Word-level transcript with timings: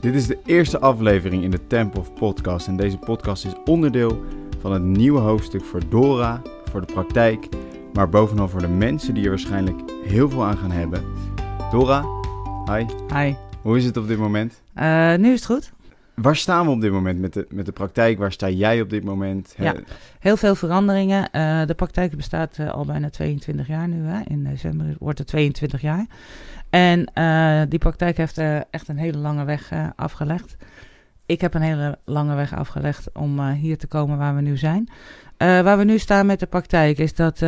Dit 0.00 0.14
is 0.14 0.26
de 0.26 0.38
eerste 0.44 0.78
aflevering 0.78 1.42
in 1.42 1.50
de 1.50 1.66
Temple 1.66 2.00
of 2.00 2.12
Podcast 2.14 2.66
en 2.66 2.76
deze 2.76 2.96
podcast 2.96 3.44
is 3.44 3.52
onderdeel 3.64 4.24
van 4.60 4.72
het 4.72 4.82
nieuwe 4.82 5.20
hoofdstuk 5.20 5.64
voor 5.64 5.80
Dora, 5.88 6.42
voor 6.70 6.80
de 6.80 6.92
praktijk, 6.92 7.48
maar 7.92 8.08
bovenal 8.08 8.48
voor 8.48 8.60
de 8.60 8.68
mensen 8.68 9.14
die 9.14 9.22
er 9.24 9.28
waarschijnlijk 9.28 9.80
heel 10.04 10.30
veel 10.30 10.44
aan 10.44 10.56
gaan 10.56 10.70
hebben. 10.70 11.04
Dora, 11.70 12.04
hi. 12.64 12.84
Hi. 13.14 13.34
Hoe 13.62 13.76
is 13.76 13.84
het 13.84 13.96
op 13.96 14.08
dit 14.08 14.18
moment? 14.18 14.62
Uh, 14.74 15.14
nu 15.14 15.32
is 15.32 15.40
het 15.40 15.44
goed. 15.44 15.72
Waar 16.20 16.36
staan 16.36 16.66
we 16.66 16.72
op 16.72 16.80
dit 16.80 16.92
moment 16.92 17.20
met 17.20 17.32
de, 17.32 17.46
met 17.50 17.66
de 17.66 17.72
praktijk? 17.72 18.18
Waar 18.18 18.32
sta 18.32 18.48
jij 18.48 18.80
op 18.80 18.90
dit 18.90 19.04
moment? 19.04 19.54
Ja, 19.56 19.74
heel 20.18 20.36
veel 20.36 20.54
veranderingen. 20.54 21.28
Uh, 21.32 21.66
de 21.66 21.74
praktijk 21.74 22.16
bestaat 22.16 22.58
uh, 22.58 22.70
al 22.70 22.84
bijna 22.84 23.10
22 23.10 23.66
jaar 23.66 23.88
nu. 23.88 24.06
Hè? 24.06 24.20
In 24.24 24.44
december 24.44 24.94
wordt 24.98 25.18
het 25.18 25.28
22 25.28 25.80
jaar. 25.80 26.06
En 26.70 27.10
uh, 27.14 27.62
die 27.68 27.78
praktijk 27.78 28.16
heeft 28.16 28.38
echt 28.70 28.88
een 28.88 28.98
hele 28.98 29.18
lange 29.18 29.44
weg 29.44 29.72
afgelegd. 29.96 30.56
Ik 31.26 31.40
heb 31.40 31.54
een 31.54 31.62
hele 31.62 31.98
lange 32.04 32.34
weg 32.34 32.54
afgelegd 32.54 33.08
om 33.12 33.50
hier 33.50 33.78
te 33.78 33.86
komen 33.86 34.18
waar 34.18 34.34
we 34.34 34.40
nu 34.40 34.56
zijn. 34.56 34.88
waar 35.36 35.78
we 35.78 35.84
nu 35.84 35.98
staan 35.98 36.26
met 36.26 36.40
de 36.40 36.46
praktijk 36.46 36.98
is 36.98 37.14
dat 37.14 37.42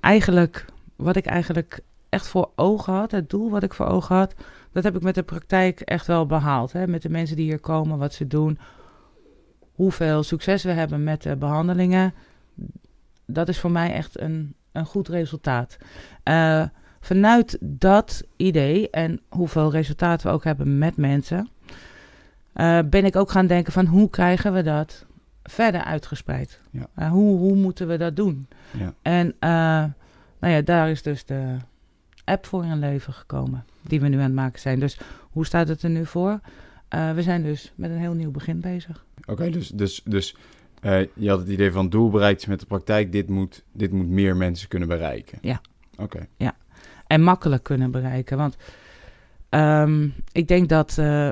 eigenlijk, 0.00 0.64
wat 0.96 1.16
ik 1.16 1.26
eigenlijk 1.26 1.80
echt 2.10 2.28
voor 2.28 2.50
ogen 2.56 2.92
had, 2.92 3.10
het 3.10 3.30
doel 3.30 3.50
wat 3.50 3.62
ik 3.62 3.74
voor 3.74 3.86
ogen 3.86 4.16
had, 4.16 4.34
dat 4.72 4.84
heb 4.84 4.96
ik 4.96 5.02
met 5.02 5.14
de 5.14 5.22
praktijk 5.22 5.80
echt 5.80 6.06
wel 6.06 6.26
behaald. 6.26 6.72
Hè? 6.72 6.86
Met 6.86 7.02
de 7.02 7.10
mensen 7.10 7.36
die 7.36 7.44
hier 7.44 7.60
komen, 7.60 7.98
wat 7.98 8.14
ze 8.14 8.26
doen, 8.26 8.58
hoeveel 9.74 10.22
succes 10.22 10.62
we 10.62 10.70
hebben 10.70 11.04
met 11.04 11.22
de 11.22 11.36
behandelingen. 11.36 12.14
Dat 13.26 13.48
is 13.48 13.58
voor 13.58 13.70
mij 13.70 13.92
echt 13.92 14.20
een, 14.20 14.54
een 14.72 14.84
goed 14.84 15.08
resultaat. 15.08 15.76
Uh, 16.24 16.64
vanuit 17.00 17.58
dat 17.60 18.22
idee 18.36 18.90
en 18.90 19.20
hoeveel 19.28 19.70
resultaat 19.70 20.22
we 20.22 20.28
ook 20.28 20.44
hebben 20.44 20.78
met 20.78 20.96
mensen, 20.96 21.48
uh, 22.54 22.78
ben 22.90 23.04
ik 23.04 23.16
ook 23.16 23.30
gaan 23.30 23.46
denken 23.46 23.72
van 23.72 23.86
hoe 23.86 24.10
krijgen 24.10 24.52
we 24.52 24.62
dat 24.62 25.06
verder 25.42 25.84
uitgespreid? 25.84 26.60
Ja. 26.70 26.86
Uh, 26.98 27.10
hoe, 27.10 27.38
hoe 27.38 27.56
moeten 27.56 27.88
we 27.88 27.96
dat 27.96 28.16
doen? 28.16 28.48
Ja. 28.70 28.94
En 29.02 29.34
nou 30.40 30.52
ja, 30.52 30.60
daar 30.60 30.90
is 30.90 31.02
dus 31.02 31.24
de 31.24 31.56
app 32.30 32.46
voor 32.46 32.64
in 32.64 32.78
leven 32.78 33.12
gekomen 33.12 33.64
die 33.82 34.00
we 34.00 34.08
nu 34.08 34.16
aan 34.16 34.22
het 34.22 34.32
maken 34.32 34.60
zijn. 34.60 34.80
Dus 34.80 34.98
hoe 35.30 35.46
staat 35.46 35.68
het 35.68 35.82
er 35.82 35.90
nu 35.90 36.06
voor? 36.06 36.40
Uh, 36.94 37.12
we 37.12 37.22
zijn 37.22 37.42
dus 37.42 37.72
met 37.74 37.90
een 37.90 37.98
heel 37.98 38.14
nieuw 38.14 38.30
begin 38.30 38.60
bezig. 38.60 39.04
Oké, 39.26 39.50
dus, 39.50 39.68
dus, 39.68 40.02
dus 40.04 40.36
uh, 40.82 41.00
je 41.14 41.28
had 41.28 41.38
het 41.38 41.48
idee 41.48 41.72
van 41.72 41.88
doel 41.88 42.10
bereikt 42.10 42.46
met 42.46 42.60
de 42.60 42.66
praktijk. 42.66 43.12
Dit 43.12 43.28
moet, 43.28 43.64
dit 43.72 43.92
moet 43.92 44.08
meer 44.08 44.36
mensen 44.36 44.68
kunnen 44.68 44.88
bereiken. 44.88 45.38
Ja. 45.40 45.60
Oké. 45.96 46.26
Ja, 46.36 46.56
en 47.06 47.22
makkelijk 47.22 47.62
kunnen 47.62 47.90
bereiken. 47.90 48.36
Want 48.36 48.56
um, 49.50 50.14
ik 50.32 50.48
denk 50.48 50.68
dat 50.68 50.96
uh, 50.98 51.28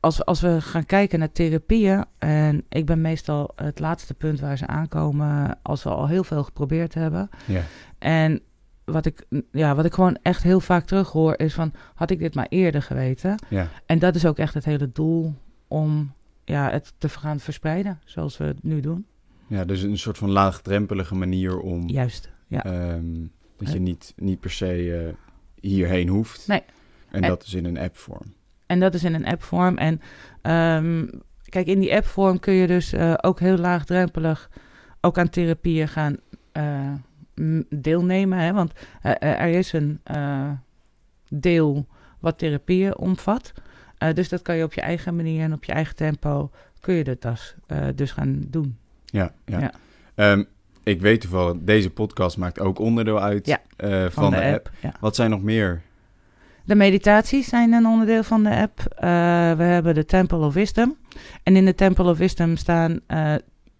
als, 0.00 0.16
we, 0.16 0.24
als 0.24 0.40
we 0.40 0.60
gaan 0.60 0.86
kijken 0.86 1.18
naar 1.18 1.32
therapieën... 1.32 2.04
en 2.18 2.64
ik 2.68 2.86
ben 2.86 3.00
meestal 3.00 3.52
het 3.54 3.78
laatste 3.78 4.14
punt 4.14 4.40
waar 4.40 4.58
ze 4.58 4.66
aankomen... 4.66 5.58
als 5.62 5.82
we 5.82 5.90
al 5.90 6.08
heel 6.08 6.24
veel 6.24 6.44
geprobeerd 6.44 6.94
hebben. 6.94 7.30
Ja. 7.44 7.62
En 7.98 8.40
wat 8.86 9.06
ik, 9.06 9.24
ja, 9.50 9.74
wat 9.74 9.84
ik 9.84 9.94
gewoon 9.94 10.18
echt 10.22 10.42
heel 10.42 10.60
vaak 10.60 10.86
terughoor 10.86 11.38
is 11.38 11.54
van... 11.54 11.72
had 11.94 12.10
ik 12.10 12.18
dit 12.18 12.34
maar 12.34 12.46
eerder 12.48 12.82
geweten? 12.82 13.38
Ja. 13.48 13.68
En 13.86 13.98
dat 13.98 14.14
is 14.14 14.26
ook 14.26 14.38
echt 14.38 14.54
het 14.54 14.64
hele 14.64 14.92
doel 14.92 15.34
om 15.68 16.12
ja, 16.44 16.70
het 16.70 16.92
te 16.98 17.08
gaan 17.08 17.40
verspreiden, 17.40 18.00
zoals 18.04 18.36
we 18.36 18.44
het 18.44 18.62
nu 18.62 18.80
doen. 18.80 19.06
Ja, 19.46 19.64
dus 19.64 19.82
een 19.82 19.98
soort 19.98 20.18
van 20.18 20.30
laagdrempelige 20.30 21.14
manier 21.14 21.60
om... 21.60 21.88
Juist, 21.88 22.32
ja. 22.46 22.92
Um, 22.94 23.30
dat 23.56 23.72
je 23.72 23.78
niet, 23.78 24.12
niet 24.16 24.40
per 24.40 24.50
se 24.50 24.84
uh, 24.84 25.14
hierheen 25.60 26.08
hoeft. 26.08 26.46
Nee. 26.46 26.62
En, 27.10 27.22
en, 27.22 27.28
dat 27.28 27.42
is 27.42 27.54
in 27.54 27.64
een 27.64 27.78
appvorm. 27.78 28.34
En 28.66 28.80
dat 28.80 28.94
is 28.94 29.04
in 29.04 29.14
een 29.14 29.26
appvorm. 29.26 29.78
En 29.78 30.00
um, 30.82 31.10
kijk, 31.44 31.66
in 31.66 31.80
die 31.80 31.94
appvorm 31.94 32.38
kun 32.38 32.54
je 32.54 32.66
dus 32.66 32.94
uh, 32.94 33.14
ook 33.20 33.40
heel 33.40 33.56
laagdrempelig... 33.56 34.50
ook 35.00 35.18
aan 35.18 35.30
therapieën 35.30 35.88
gaan... 35.88 36.16
Uh, 36.52 36.92
deelnemen. 37.68 38.38
Hè? 38.38 38.52
Want 38.52 38.72
uh, 39.02 39.12
er 39.20 39.48
is 39.48 39.72
een 39.72 40.00
uh, 40.16 40.50
deel 41.28 41.86
wat 42.18 42.38
therapieën 42.38 42.96
omvat. 42.96 43.52
Uh, 43.98 44.12
dus 44.14 44.28
dat 44.28 44.42
kan 44.42 44.56
je 44.56 44.64
op 44.64 44.72
je 44.72 44.80
eigen 44.80 45.16
manier 45.16 45.42
en 45.42 45.52
op 45.52 45.64
je 45.64 45.72
eigen 45.72 45.96
tempo 45.96 46.50
kun 46.80 46.94
je 46.94 47.04
dat 47.04 47.22
dus, 47.22 47.54
dus 47.94 48.12
gaan 48.12 48.44
doen. 48.48 48.76
Ja, 49.04 49.32
ja. 49.44 49.72
ja. 50.14 50.32
Um, 50.32 50.46
ik 50.82 51.00
weet 51.00 51.20
toevallig, 51.20 51.56
deze 51.60 51.90
podcast 51.90 52.36
maakt 52.36 52.60
ook 52.60 52.78
onderdeel 52.78 53.20
uit 53.20 53.46
ja, 53.46 53.60
van, 53.76 54.10
van, 54.10 54.30
de, 54.30 54.36
de 54.36 54.52
app. 54.52 54.70
app. 54.82 54.96
Wat 55.00 55.16
zijn 55.16 55.30
nog 55.30 55.42
meer? 55.42 55.82
De 56.64 56.74
meditaties 56.74 57.48
zijn 57.48 57.72
een 57.72 57.86
onderdeel 57.86 58.22
van 58.22 58.42
de 58.42 58.56
app. 58.56 58.94
we 59.58 59.64
hebben 59.64 59.94
de 59.94 60.04
Temple 60.04 60.38
of 60.38 60.54
Wisdom. 60.54 60.96
En 61.42 61.56
in 61.56 61.64
de 61.64 61.74
Temple 61.74 62.10
of 62.10 62.18
Wisdom 62.18 62.56
staan 62.56 63.00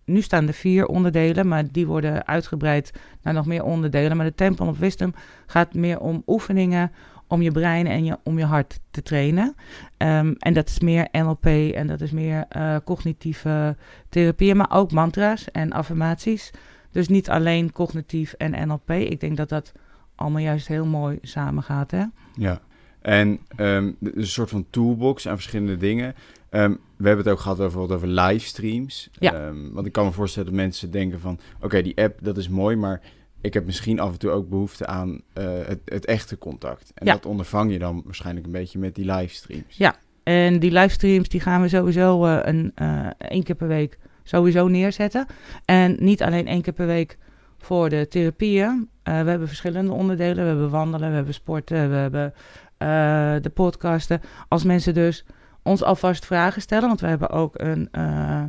nu 0.07 0.21
staan 0.21 0.47
er 0.47 0.55
vier 0.55 0.87
onderdelen, 0.87 1.49
maar 1.49 1.73
die 1.73 1.87
worden 1.87 2.27
uitgebreid 2.27 2.93
naar 3.23 3.35
nog 3.35 3.47
meer 3.47 3.65
onderdelen. 3.65 4.17
Maar 4.17 4.27
de 4.27 4.35
Temple 4.35 4.67
of 4.67 4.79
Wisdom 4.79 5.15
gaat 5.47 5.75
meer 5.75 6.01
om 6.01 6.23
oefeningen 6.27 6.93
om 7.29 7.43
je 7.43 7.51
brein 7.51 7.87
en 7.87 8.05
je, 8.05 8.19
om 8.23 8.39
je 8.39 8.45
hart 8.45 8.81
te 8.91 9.03
trainen. 9.03 9.55
Um, 9.99 10.35
en 10.39 10.55
dat 10.55 10.69
is 10.69 10.81
meer 10.81 11.09
NLP 11.13 11.47
en 11.75 11.87
dat 11.87 12.01
is 12.01 12.11
meer 12.11 12.45
uh, 12.57 12.77
cognitieve 12.85 13.77
therapieën, 14.09 14.57
maar 14.57 14.71
ook 14.71 14.93
mantra's 14.93 15.51
en 15.51 15.73
affirmaties. 15.73 16.51
Dus 16.91 17.09
niet 17.09 17.31
alleen 17.31 17.73
cognitief 17.73 18.33
en 18.33 18.69
NLP. 18.69 18.91
Ik 18.91 19.21
denk 19.21 19.37
dat 19.37 19.49
dat 19.49 19.73
allemaal 20.15 20.41
juist 20.41 20.69
heel 20.69 20.87
mooi 20.87 21.19
samengaat. 21.23 21.91
Hè? 21.91 22.05
Ja, 22.35 22.61
en 23.07 23.39
um, 23.57 23.97
een 24.01 24.27
soort 24.27 24.51
van 24.51 24.67
toolbox 24.71 25.29
aan 25.29 25.35
verschillende 25.35 25.77
dingen. 25.77 26.15
Um, 26.51 26.79
we 26.97 27.07
hebben 27.07 27.25
het 27.25 27.35
ook 27.35 27.41
gehad 27.41 27.61
over, 27.61 27.81
over 27.95 28.09
livestreams. 28.09 29.09
Ja. 29.13 29.47
Um, 29.47 29.73
want 29.73 29.87
ik 29.87 29.93
kan 29.93 30.05
me 30.05 30.13
voorstellen 30.13 30.49
dat 30.49 30.59
mensen 30.59 30.91
denken 30.91 31.21
van... 31.21 31.39
oké, 31.61 31.83
die 31.83 32.03
app, 32.03 32.19
dat 32.23 32.37
is 32.37 32.49
mooi, 32.49 32.77
maar 32.77 33.01
ik 33.41 33.55
heb 33.55 33.67
misschien 33.67 34.01
af 34.01 34.13
en 34.13 34.19
toe 34.19 34.31
ook 34.31 34.49
behoefte 34.49 34.87
aan 34.87 35.09
uh, 35.11 35.45
het, 35.67 35.81
het, 35.85 36.05
echte 36.05 36.39
contact. 36.39 36.93
En 36.95 37.07
ja. 37.07 37.13
dat 37.13 37.27
ondervang 37.27 37.73
je 37.73 37.79
dan 37.79 38.03
waarschijnlijk 38.05 38.47
een 38.47 38.53
beetje 38.53 38.79
met 38.79 38.95
die 38.95 39.13
livestreams. 39.13 39.77
Ja, 39.77 39.97
en 40.23 40.59
die 40.59 40.73
livestreams 40.73 41.29
die 41.29 41.41
gaan 41.41 41.63
we 41.63 41.69
sowieso 41.69 42.27
uh, 42.27 42.39
een, 42.43 42.73
uh, 42.83 43.07
één 43.19 43.43
keer 43.43 43.55
per 43.55 43.69
week 43.69 43.99
sowieso 44.23 44.69
neerzetten. 44.69 45.27
En 45.65 45.97
niet 45.99 46.23
alleen 46.23 46.47
één 46.47 46.63
keer 46.63 46.73
per 46.73 46.87
week 46.87 47.19
voor 47.59 47.89
de 47.89 48.09
therapieën. 48.09 48.89
we 49.03 49.11
hebben 49.11 49.49
verschillende 49.49 49.93
onderdelen. 49.93 50.37
We 50.37 50.49
hebben 50.49 50.71
wandelen, 50.71 51.09
we 51.09 51.15
hebben 51.15 51.35
sporten, 51.35 51.91
we 51.91 51.97
hebben 51.97 52.35
de 52.79 53.51
podcasten. 53.55 54.21
Als 54.49 54.65
mensen 54.65 54.95
dus 54.95 55.25
ons 55.67 55.83
alvast 55.83 56.27
vragen 56.27 56.63
stellen. 56.63 56.89
Want 56.89 57.01
we 57.01 57.07
hebben 57.07 57.31
ook 57.31 57.61
een, 57.61 57.89
uh, 57.93 58.43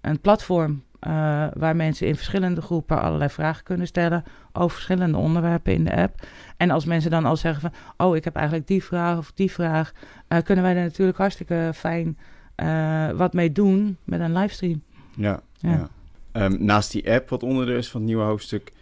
een 0.00 0.20
platform 0.20 0.70
uh, 0.72 1.10
waar 1.52 1.76
mensen 1.76 2.06
in 2.06 2.16
verschillende 2.16 2.60
groepen 2.60 3.02
allerlei 3.02 3.30
vragen 3.30 3.64
kunnen 3.64 3.86
stellen 3.86 4.24
over 4.52 4.70
verschillende 4.70 5.16
onderwerpen 5.16 5.72
in 5.72 5.84
de 5.84 5.96
app. 5.96 6.26
En 6.56 6.70
als 6.70 6.84
mensen 6.84 7.10
dan 7.10 7.24
al 7.24 7.36
zeggen 7.36 7.60
van, 7.60 8.06
oh, 8.06 8.16
ik 8.16 8.24
heb 8.24 8.34
eigenlijk 8.36 8.66
die 8.66 8.84
vraag 8.84 9.18
of 9.18 9.32
die 9.34 9.50
vraag, 9.50 9.92
uh, 10.28 10.38
kunnen 10.38 10.64
wij 10.64 10.76
er 10.76 10.82
natuurlijk 10.82 11.18
hartstikke 11.18 11.70
fijn 11.74 12.18
wat 13.16 13.32
mee 13.32 13.52
doen 13.52 13.96
met 14.04 14.20
een 14.20 14.32
livestream. 14.32 14.82
Ja, 15.16 15.40
ja. 15.54 15.88
ja. 16.32 16.44
Um, 16.44 16.64
naast 16.64 16.92
die 16.92 17.12
app, 17.12 17.28
wat 17.28 17.42
onderdeel 17.42 17.76
is 17.76 17.90
van 17.90 18.00
het 18.00 18.08
nieuwe 18.08 18.24
hoofdstuk, 18.24 18.72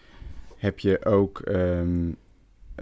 heb 0.56 0.78
je 0.78 1.05
ook 1.05 1.43
um, 1.49 2.16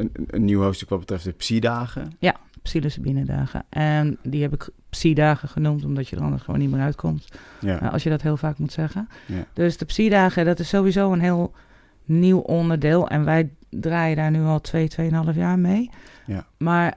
een, 0.00 0.12
een 0.26 0.44
nieuw 0.44 0.62
hoofdstuk 0.62 0.88
wat 0.88 0.98
betreft 0.98 1.24
de 1.24 1.32
psy-dagen. 1.32 2.12
Ja, 2.18 2.36
psilocybine 2.62 3.24
dagen. 3.24 3.64
En 3.68 4.18
die 4.22 4.42
heb 4.42 4.52
ik 4.52 4.68
psi-dagen 4.90 5.48
genoemd, 5.48 5.84
omdat 5.84 6.08
je 6.08 6.16
er 6.16 6.22
anders 6.22 6.42
gewoon 6.42 6.60
niet 6.60 6.70
meer 6.70 6.80
uitkomt. 6.80 7.28
Ja. 7.60 7.82
Uh, 7.82 7.92
als 7.92 8.02
je 8.02 8.10
dat 8.10 8.22
heel 8.22 8.36
vaak 8.36 8.58
moet 8.58 8.72
zeggen. 8.72 9.08
Ja. 9.26 9.44
Dus 9.52 9.76
de 9.76 9.84
psi-dagen, 9.84 10.44
dat 10.44 10.58
is 10.58 10.68
sowieso 10.68 11.12
een 11.12 11.20
heel 11.20 11.54
nieuw 12.04 12.38
onderdeel. 12.38 13.08
En 13.08 13.24
wij 13.24 13.50
draaien 13.70 14.16
daar 14.16 14.30
nu 14.30 14.42
al 14.42 14.60
twee, 14.60 14.88
tweeënhalf 14.88 15.34
jaar 15.34 15.58
mee. 15.58 15.90
Ja. 16.26 16.46
Maar 16.58 16.94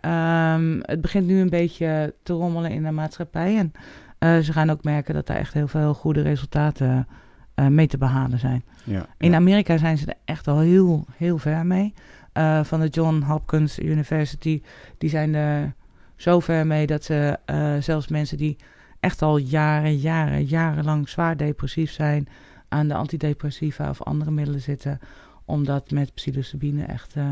um, 0.56 0.80
het 0.82 1.02
begint 1.02 1.28
nu 1.28 1.40
een 1.40 1.50
beetje 1.50 2.14
te 2.24 2.34
rommelen 2.34 2.72
in 2.72 2.84
de 2.84 2.92
maatschappij. 2.92 3.58
En 3.58 3.72
uh, 4.20 4.44
ze 4.44 4.54
gaan 4.54 4.70
ook 4.70 4.84
merken 4.84 5.14
dat 5.14 5.28
daar 5.28 5.38
echt 5.38 5.54
heel 5.54 5.68
veel 5.68 5.94
goede 5.94 6.22
resultaten 6.22 7.08
uh, 7.56 7.68
mee 7.68 7.88
te 7.88 7.98
behalen 7.98 8.40
zijn. 8.40 8.64
Ja, 8.84 9.06
in 9.18 9.36
Amerika 9.36 9.78
zijn 9.78 9.98
ze 9.98 10.06
er 10.06 10.18
echt 10.26 10.48
al 10.48 10.60
heel, 10.60 11.06
heel 11.16 11.38
ver 11.38 11.66
mee. 11.66 11.94
Uh, 12.40 12.64
van 12.64 12.80
de 12.80 12.88
John 12.88 13.22
Hopkins 13.22 13.80
University, 13.80 14.62
die 14.98 15.10
zijn 15.10 15.34
er 15.34 15.74
zo 16.16 16.40
ver 16.40 16.68
mee 16.68 16.88
dat 16.88 17.04
ze 17.04 17.38
uh, 17.46 17.76
zelfs 17.80 18.08
mensen 18.08 18.38
die 18.38 18.58
echt 19.00 19.22
al 19.22 19.38
jaren, 19.38 19.98
jaren, 19.98 20.46
jarenlang 20.46 21.10
zwaar 21.10 21.38
depressief 21.38 21.92
zijn, 21.92 22.28
aan 22.68 22.88
de 22.88 22.94
antidepressiva 22.94 23.90
of 23.90 24.04
andere 24.04 24.32
middelen 24.32 24.62
zitten, 24.62 25.00
om 25.46 25.66
dat 25.66 25.92
met 25.92 26.14
psilocybine 26.14 26.84
echt 26.84 27.16
uh, 27.16 27.26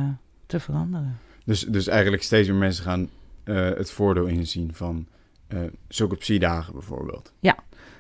te 0.45 0.59
veranderen. 0.59 1.17
Dus, 1.45 1.61
dus 1.61 1.87
eigenlijk 1.87 2.23
steeds 2.23 2.47
meer 2.47 2.57
mensen 2.57 2.83
gaan 2.83 3.09
het 3.43 3.91
voordeel 3.91 4.25
inzien 4.25 4.73
van 4.73 5.07
zulke 5.87 6.15
psi-dagen 6.15 6.73
bijvoorbeeld. 6.73 7.33
Ja, 7.39 7.55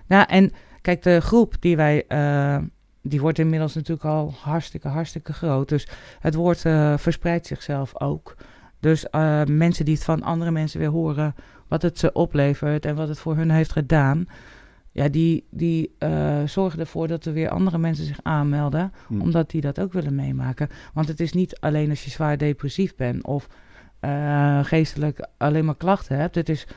nou 0.07 0.25
en 0.27 0.51
kijk, 0.81 1.03
de 1.03 1.19
groep 1.19 1.55
die 1.59 1.75
wij 1.75 2.05
die 3.07 3.21
wordt 3.21 3.39
inmiddels 3.39 3.73
natuurlijk 3.73 4.05
al 4.05 4.33
hartstikke, 4.41 4.87
hartstikke 4.87 5.33
groot. 5.33 5.69
Dus 5.69 5.87
het 6.19 6.35
woord 6.35 6.63
uh, 6.63 6.97
verspreidt 6.97 7.47
zichzelf 7.47 8.01
ook. 8.01 8.35
Dus 8.79 9.09
eh, 9.09 9.43
mensen 9.43 9.85
die 9.85 9.93
het 9.93 10.03
van 10.03 10.23
andere 10.23 10.51
mensen 10.51 10.79
weer 10.79 10.89
horen, 10.89 11.35
wat 11.67 11.81
het 11.81 11.99
ze 11.99 12.13
oplevert 12.13 12.85
en 12.85 12.95
wat 12.95 13.07
het 13.07 13.19
voor 13.19 13.35
hun 13.35 13.51
heeft 13.51 13.71
gedaan. 13.71 14.25
Ja, 14.91 15.07
die, 15.07 15.47
die 15.49 15.95
eh, 15.97 16.43
zorgen 16.45 16.79
ervoor 16.79 17.07
dat 17.07 17.25
er 17.25 17.33
weer 17.33 17.49
andere 17.49 17.77
mensen 17.77 18.05
zich 18.05 18.19
aanmelden, 18.23 18.93
Hm. 19.07 19.21
omdat 19.21 19.49
die 19.49 19.61
dat 19.61 19.79
ook 19.79 19.93
willen 19.93 20.15
meemaken. 20.15 20.69
Want 20.93 21.07
het 21.07 21.19
is 21.19 21.33
niet 21.33 21.59
alleen 21.59 21.89
als 21.89 22.03
je 22.03 22.09
zwaar 22.09 22.37
depressief 22.37 22.95
bent 22.95 23.25
of 23.25 23.47
eh, 23.99 24.59
geestelijk 24.63 25.27
alleen 25.37 25.65
maar 25.65 25.75
klachten 25.75 26.17
hebt. 26.17 26.35
Het 26.35 26.49
is 26.49 26.67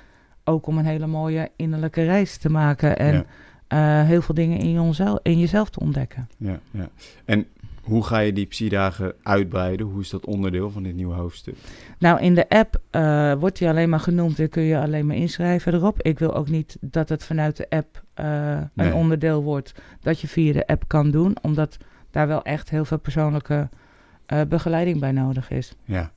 ook 0.44 0.66
om 0.66 0.78
een 0.78 0.84
hele 0.84 1.06
mooie 1.06 1.50
innerlijke 1.56 2.04
reis 2.04 2.36
te 2.36 2.50
maken 2.50 2.98
en 2.98 3.14
Ja. 3.14 3.24
Eh, 3.70 4.02
heel 4.04 4.22
veel 4.22 4.34
dingen 4.34 4.58
in, 4.58 4.72
jezelf, 4.84 5.18
in 5.22 5.38
jezelf 5.38 5.70
te 5.70 5.80
ontdekken. 5.80 6.28
Ja, 6.36 6.58
ja. 6.70 6.88
En 7.24 7.46
hoe 7.82 8.04
ga 8.04 8.18
je 8.18 8.32
die 8.32 8.46
psydagen 8.46 9.14
uitbreiden? 9.22 9.86
Hoe 9.86 10.00
is 10.00 10.10
dat 10.10 10.26
onderdeel 10.26 10.70
van 10.70 10.82
dit 10.82 10.94
nieuwe 10.94 11.14
hoofdstuk? 11.14 11.56
Nou, 11.98 12.20
in 12.20 12.34
de 12.34 12.48
app 12.48 12.80
eh, 12.90 13.32
wordt 13.34 13.58
die 13.58 13.68
alleen 13.68 13.88
maar 13.88 14.00
genoemd 14.00 14.38
en 14.38 14.48
kun 14.48 14.62
je 14.62 14.78
alleen 14.78 15.06
maar 15.06 15.16
inschrijven 15.16 15.74
erop. 15.74 16.02
Ik 16.02 16.18
wil 16.18 16.34
ook 16.34 16.48
niet 16.48 16.76
dat 16.80 17.08
het 17.08 17.24
vanuit 17.24 17.56
de 17.56 17.66
app 17.68 18.02
eh, 18.14 18.24
Nee. 18.74 18.86
een 18.88 18.94
onderdeel 18.94 19.42
wordt 19.42 19.74
dat 20.00 20.20
je 20.20 20.28
via 20.28 20.52
de 20.52 20.66
app 20.66 20.84
kan 20.86 21.10
doen, 21.10 21.36
omdat 21.42 21.76
daar 22.10 22.26
wel 22.28 22.42
echt 22.42 22.70
heel 22.70 22.84
veel 22.84 22.98
persoonlijke 22.98 23.68
begeleiding 24.48 25.00
bij 25.00 25.12
nodig 25.12 25.50
is. 25.50 25.72
Ja, 25.84 26.10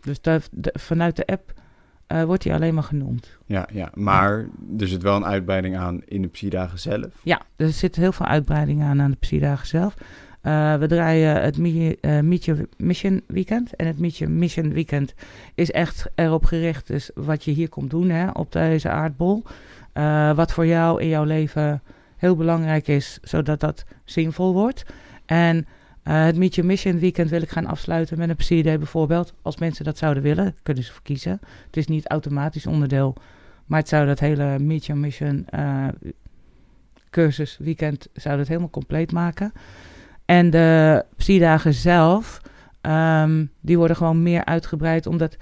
Dus 0.00 0.20
dat- 0.20 0.48
de- 0.52 0.74
vanuit 0.78 1.16
de 1.16 1.26
app 1.26 1.52
eh, 2.12 2.24
wordt 2.24 2.42
die 2.42 2.54
alleen 2.54 2.74
maar 2.74 2.82
genoemd. 2.82 3.38
ja, 3.46 3.68
ja. 3.72 3.90
Maar 3.94 4.46
er 4.78 4.88
zit 4.88 5.02
wel 5.02 5.16
een 5.16 5.24
uitbreiding 5.24 5.76
aan 5.76 6.00
in 6.04 6.22
de 6.22 6.28
psydagen 6.28 6.78
zelf. 6.78 7.06
Ja, 7.22 7.40
er 7.56 7.68
zit 7.72 7.96
heel 7.96 8.12
veel 8.12 8.26
uitbreiding 8.26 8.82
aan 8.82 9.00
aan 9.00 9.10
de 9.10 9.16
Psydagen 9.16 9.66
zelf. 9.66 9.94
Eh, 10.40 10.74
we 10.76 10.86
draaien 10.86 11.42
het 11.42 11.58
Mi- 11.58 11.96
eh, 12.00 12.20
Meet 12.20 12.44
Your 12.44 12.68
Mission 12.76 13.22
Weekend. 13.26 13.76
En 13.76 13.86
het 13.86 13.98
Meet 13.98 14.16
Your 14.16 14.32
Mission 14.34 14.72
Weekend 14.72 15.14
is 15.54 15.70
echt 15.70 16.10
erop 16.14 16.44
gericht. 16.44 16.86
Dus 16.86 17.10
wat 17.14 17.44
je 17.44 17.50
hier 17.50 17.68
komt 17.68 17.90
doen 17.90 18.08
hè, 18.08 18.30
op 18.30 18.52
deze 18.52 18.88
aardbol. 18.88 19.42
Wat 20.34 20.52
voor 20.52 20.66
jou 20.66 21.00
in 21.00 21.08
jouw 21.08 21.24
leven 21.24 21.82
heel 22.16 22.36
belangrijk 22.36 22.88
is, 22.88 23.18
zodat 23.22 23.60
dat 23.60 23.84
zinvol 24.04 24.52
wordt. 24.52 24.84
En 25.26 25.66
eh, 26.02 26.24
het 26.24 26.36
Meet 26.36 26.54
Your 26.54 26.70
Mission 26.70 26.98
Weekend 26.98 27.30
wil 27.30 27.42
ik 27.42 27.50
gaan 27.50 27.66
afsluiten 27.66 28.18
met 28.18 28.28
een 28.28 28.36
psy-day 28.36 28.78
bijvoorbeeld. 28.78 29.34
Als 29.42 29.56
mensen 29.56 29.84
dat 29.84 29.98
zouden 29.98 30.22
willen, 30.22 30.56
kunnen 30.62 30.84
ze 30.84 30.92
voor 30.92 31.02
kiezen. 31.02 31.40
Het 31.66 31.76
is 31.76 31.86
niet 31.86 32.08
automatisch 32.08 32.66
onderdeel, 32.66 33.14
maar 33.66 33.78
het 33.78 33.88
zou 33.88 34.06
dat 34.06 34.20
hele 34.20 34.58
Meet 34.58 34.86
Your 34.86 35.00
Mission 35.00 35.46
eh, 35.48 35.88
cursus 37.10 37.56
weekend 37.60 38.08
zou 38.12 38.36
dat 38.36 38.48
helemaal 38.48 38.70
compleet 38.70 39.12
maken. 39.12 39.52
En 40.24 40.50
de 40.50 41.04
psydagen 41.16 41.74
zelf, 41.74 42.40
ehm, 42.80 43.46
die 43.60 43.78
worden 43.78 43.96
gewoon 43.96 44.22
meer 44.22 44.44
uitgebreid, 44.44 45.06
omdat 45.06 45.36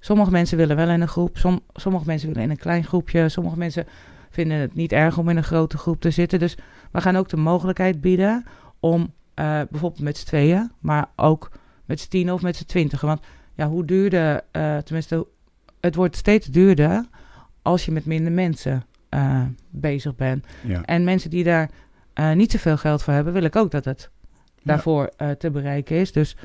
sommige 0.00 0.30
mensen 0.30 0.56
willen 0.56 0.76
wel 0.76 0.88
in 0.88 1.00
een 1.00 1.08
groep, 1.08 1.38
som, 1.38 1.60
sommige 1.72 2.06
mensen 2.06 2.28
willen 2.28 2.42
in 2.42 2.50
een 2.50 2.56
klein 2.56 2.84
groepje, 2.84 3.28
sommige 3.28 3.58
mensen 3.58 3.86
vinden 4.30 4.56
het 4.56 4.74
niet 4.74 4.92
erg 4.92 5.18
om 5.18 5.28
in 5.28 5.36
een 5.36 5.44
grote 5.44 5.78
groep 5.78 6.00
te 6.00 6.10
zitten. 6.10 6.38
Dus 6.38 6.56
we 6.92 7.00
gaan 7.00 7.16
ook 7.16 7.28
de 7.28 7.36
mogelijkheid 7.36 8.00
bieden 8.00 8.44
om 8.80 9.12
eh, 9.34 9.60
bijvoorbeeld 9.70 10.02
met 10.02 10.16
z'n 10.16 10.26
tweeën, 10.26 10.70
maar 10.80 11.06
ook 11.16 11.50
met 11.84 12.00
z'n 12.00 12.08
tien 12.08 12.32
of 12.32 12.42
met 12.42 12.56
z'n 12.56 12.64
twintigen. 12.64 13.08
Want 13.08 13.20
ja, 13.54 13.68
hoe 13.68 13.84
duurder, 13.84 14.40
eh, 14.50 14.76
tenminste, 14.76 15.26
het 15.80 15.94
wordt 15.94 16.16
steeds 16.16 16.46
duurder 16.46 17.04
als 17.62 17.84
je 17.84 17.92
met 17.92 18.06
minder 18.06 18.32
mensen 18.32 18.84
eh, 19.08 19.42
bezig 19.70 20.16
bent. 20.16 20.46
Ja, 20.66 20.82
En 20.82 21.04
mensen 21.04 21.30
die 21.30 21.44
daar 21.44 21.70
niet 22.34 22.52
zoveel 22.52 22.76
geld 22.76 23.02
voor 23.02 23.14
hebben, 23.14 23.32
wil 23.32 23.42
ik 23.42 23.56
ook 23.56 23.70
dat 23.70 23.84
het 23.84 24.10
daarvoor 24.62 25.10
te 25.38 25.50
bereiken 25.50 25.96
is. 25.96 26.12
Dus 26.12 26.36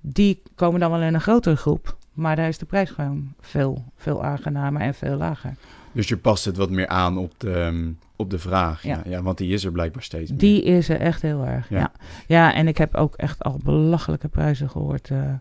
die 0.00 0.42
komen 0.54 0.80
dan 0.80 0.90
wel 0.90 1.02
in 1.02 1.14
een 1.14 1.20
grotere 1.20 1.56
groep. 1.56 1.96
Maar 2.12 2.36
daar 2.36 2.48
is 2.48 2.58
de 2.58 2.66
prijs 2.66 2.90
gewoon 2.90 3.32
veel, 3.40 3.84
veel 3.96 4.24
aangenamer 4.24 4.80
en 4.82 4.94
veel 4.94 5.16
lager. 5.16 5.54
Dus 5.92 6.08
je 6.08 6.16
past 6.16 6.44
het 6.44 6.56
wat 6.56 6.70
meer 6.70 6.86
aan 6.88 7.18
op 7.18 7.32
de, 7.36 7.52
ehm, 7.52 7.90
op 8.16 8.30
de 8.30 8.38
vraag. 8.38 8.82
Ja. 8.82 9.00
Ja. 9.04 9.10
Ja, 9.10 9.22
want 9.22 9.38
die 9.38 9.52
is 9.52 9.64
er 9.64 9.72
blijkbaar 9.72 10.02
steeds 10.02 10.30
meer. 10.30 10.38
Die 10.38 10.62
is 10.62 10.88
er 10.88 11.00
echt 11.00 11.22
heel 11.22 11.46
erg, 11.46 11.68
Ja. 11.68 11.78
ja. 11.78 11.92
Ja, 12.26 12.54
en 12.54 12.68
ik 12.68 12.78
heb 12.78 12.94
ook 12.94 13.14
echt 13.14 13.42
al 13.42 13.60
belachelijke 13.64 14.28
prijzen 14.28 14.70
gehoord. 14.70 15.10
eh, 15.10 15.32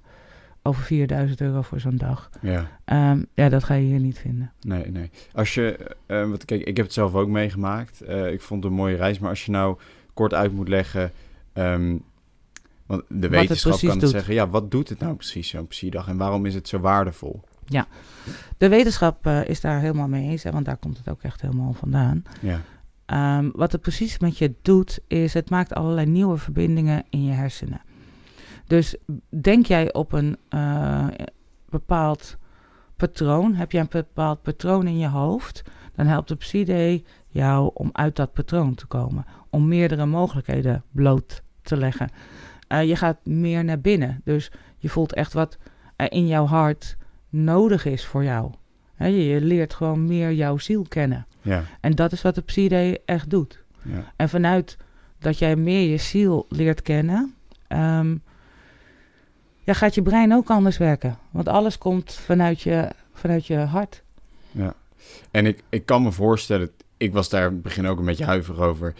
over 0.62 0.84
4000 0.84 1.42
euro 1.42 1.62
voor 1.62 1.80
zo'n 1.80 1.98
dag. 1.98 2.30
Ja, 2.42 2.68
Ehm, 2.86 3.24
ja, 3.34 3.50
dat 3.50 3.64
ga 3.64 3.74
je 3.74 3.86
hier 3.86 4.00
niet 4.00 4.20
vinden. 4.20 4.52
nee, 4.62 4.92
nee. 4.92 5.10
Als 5.34 5.54
je, 5.54 5.96
wat, 6.08 6.46
kijk, 6.46 6.62
ik 6.62 6.78
heb 6.78 6.86
het 6.86 6.94
zelf 6.94 7.14
ook 7.16 7.28
meegemaakt. 7.28 8.02
Eh, 8.02 8.32
ik 8.32 8.42
vond 8.42 8.64
het 8.64 8.72
een 8.72 8.78
mooie 8.78 8.96
reis. 8.96 9.20
Maar 9.20 9.30
als 9.30 9.46
je 9.46 9.52
nou 9.52 9.78
kort 10.14 10.34
uit 10.34 10.54
moet 10.54 10.68
leggen... 10.68 11.12
ehm, 11.54 11.96
want 12.86 13.04
de 13.08 13.16
het 13.20 13.30
wetenschap 13.30 13.80
kan 13.80 14.00
doet. 14.00 14.10
zeggen... 14.10 14.34
Ja, 14.34 14.48
wat 14.50 14.72
doet 14.72 14.90
het 14.90 15.00
nou 15.00 15.16
precies, 15.16 15.50
zo'n 15.50 15.68
psydag? 15.68 16.08
En 16.08 16.18
waarom 16.18 16.46
is 16.46 16.54
het 16.54 16.68
zo 16.68 16.80
waardevol? 16.80 17.42
De 18.58 18.70
wetenschap 18.70 19.26
eh, 19.26 19.48
is 19.48 19.62
daar 19.62 19.80
helemaal 19.80 20.08
mee 20.08 20.30
eens, 20.30 20.44
hè, 20.44 20.52
want 20.52 20.66
daar 20.66 20.78
komt 20.78 20.98
het 20.98 21.10
ook 21.10 21.22
echt 21.22 21.42
helemaal 21.42 21.74
vandaan. 21.74 22.24
Ja, 22.42 22.62
Ehm, 23.10 23.50
wat 23.54 23.72
het 23.72 23.82
precies 23.82 24.20
met 24.20 24.38
je 24.38 24.54
doet, 24.62 25.00
is 25.08 25.34
het 25.34 25.50
maakt 25.50 25.74
allerlei 25.74 26.06
nieuwe 26.06 26.38
verbindingen 26.38 27.04
in 27.10 27.24
je 27.24 27.32
hersenen. 27.32 27.82
Dus 28.68 28.96
denk 29.42 29.66
jij 29.66 29.94
op 29.94 30.12
een 30.12 30.38
eh, 30.50 31.08
bepaald 31.70 32.38
patroon, 32.96 33.56
heb 33.56 33.72
jij 33.72 33.82
een 33.82 33.88
bepaald 33.90 34.42
patroon 34.42 34.88
in 34.88 34.98
je 34.98 35.08
hoofd, 35.08 35.62
dan 35.96 36.06
helpt 36.06 36.28
de 36.28 36.36
Psyde 36.36 37.04
jou 37.28 37.72
om 37.74 37.90
uit 37.92 38.16
dat 38.16 38.34
patroon 38.34 38.76
te 38.76 38.86
komen. 38.86 39.26
Om 39.50 39.68
meerdere 39.68 40.06
mogelijkheden 40.06 40.84
bloot 40.92 41.42
te 41.62 41.78
leggen. 41.78 42.10
Eh, 42.68 42.88
je 42.88 42.96
gaat 42.96 43.26
meer 43.26 43.64
naar 43.64 43.82
binnen, 43.82 44.22
dus 44.24 44.52
je 44.78 44.90
voelt 44.90 45.14
echt 45.14 45.34
wat 45.34 45.58
in 45.96 46.28
jouw 46.28 46.46
hart 46.46 46.98
nodig 47.30 47.86
is 47.86 48.06
voor 48.06 48.24
jou. 48.24 48.52
Je, 48.98 49.40
leert 49.42 49.74
gewoon 49.74 50.06
meer 50.06 50.34
jouw 50.34 50.58
ziel 50.58 50.86
kennen. 50.88 51.26
ja, 51.42 51.64
En 51.82 51.96
dat 51.96 52.12
is 52.12 52.22
wat 52.22 52.36
de 52.36 52.42
Psyde 52.42 53.02
echt 53.06 53.30
doet. 53.30 53.64
ja. 53.84 54.12
En 54.16 54.30
vanuit 54.30 54.78
dat 55.20 55.40
jij 55.40 55.56
meer 55.56 55.90
je 55.90 55.98
ziel 55.98 56.46
leert 56.50 56.82
kennen, 56.82 57.34
ehm, 57.68 58.16
ja, 59.64 59.74
gaat 59.74 59.96
je 59.96 60.02
brein 60.02 60.34
ook 60.34 60.50
anders 60.50 60.78
werken. 60.78 61.18
Want 61.32 61.48
alles 61.48 61.78
komt 61.78 62.14
vanuit 62.14 62.62
je, 62.62 62.90
vanuit 63.14 63.46
je 63.46 63.58
hart. 63.58 64.04
Ja, 64.52 64.74
en 65.32 65.46
ik, 65.46 65.64
ik 65.70 65.86
kan 65.86 66.04
me 66.04 66.12
voorstellen, 66.12 66.72
ik 66.98 67.14
was 67.14 67.30
daar 67.30 67.48
in 67.48 67.54
het 67.54 67.62
begin 67.62 67.88
ook 67.88 68.00
een 68.00 68.06
beetje 68.06 68.26
huiverig 68.26 68.60
over, 68.60 68.94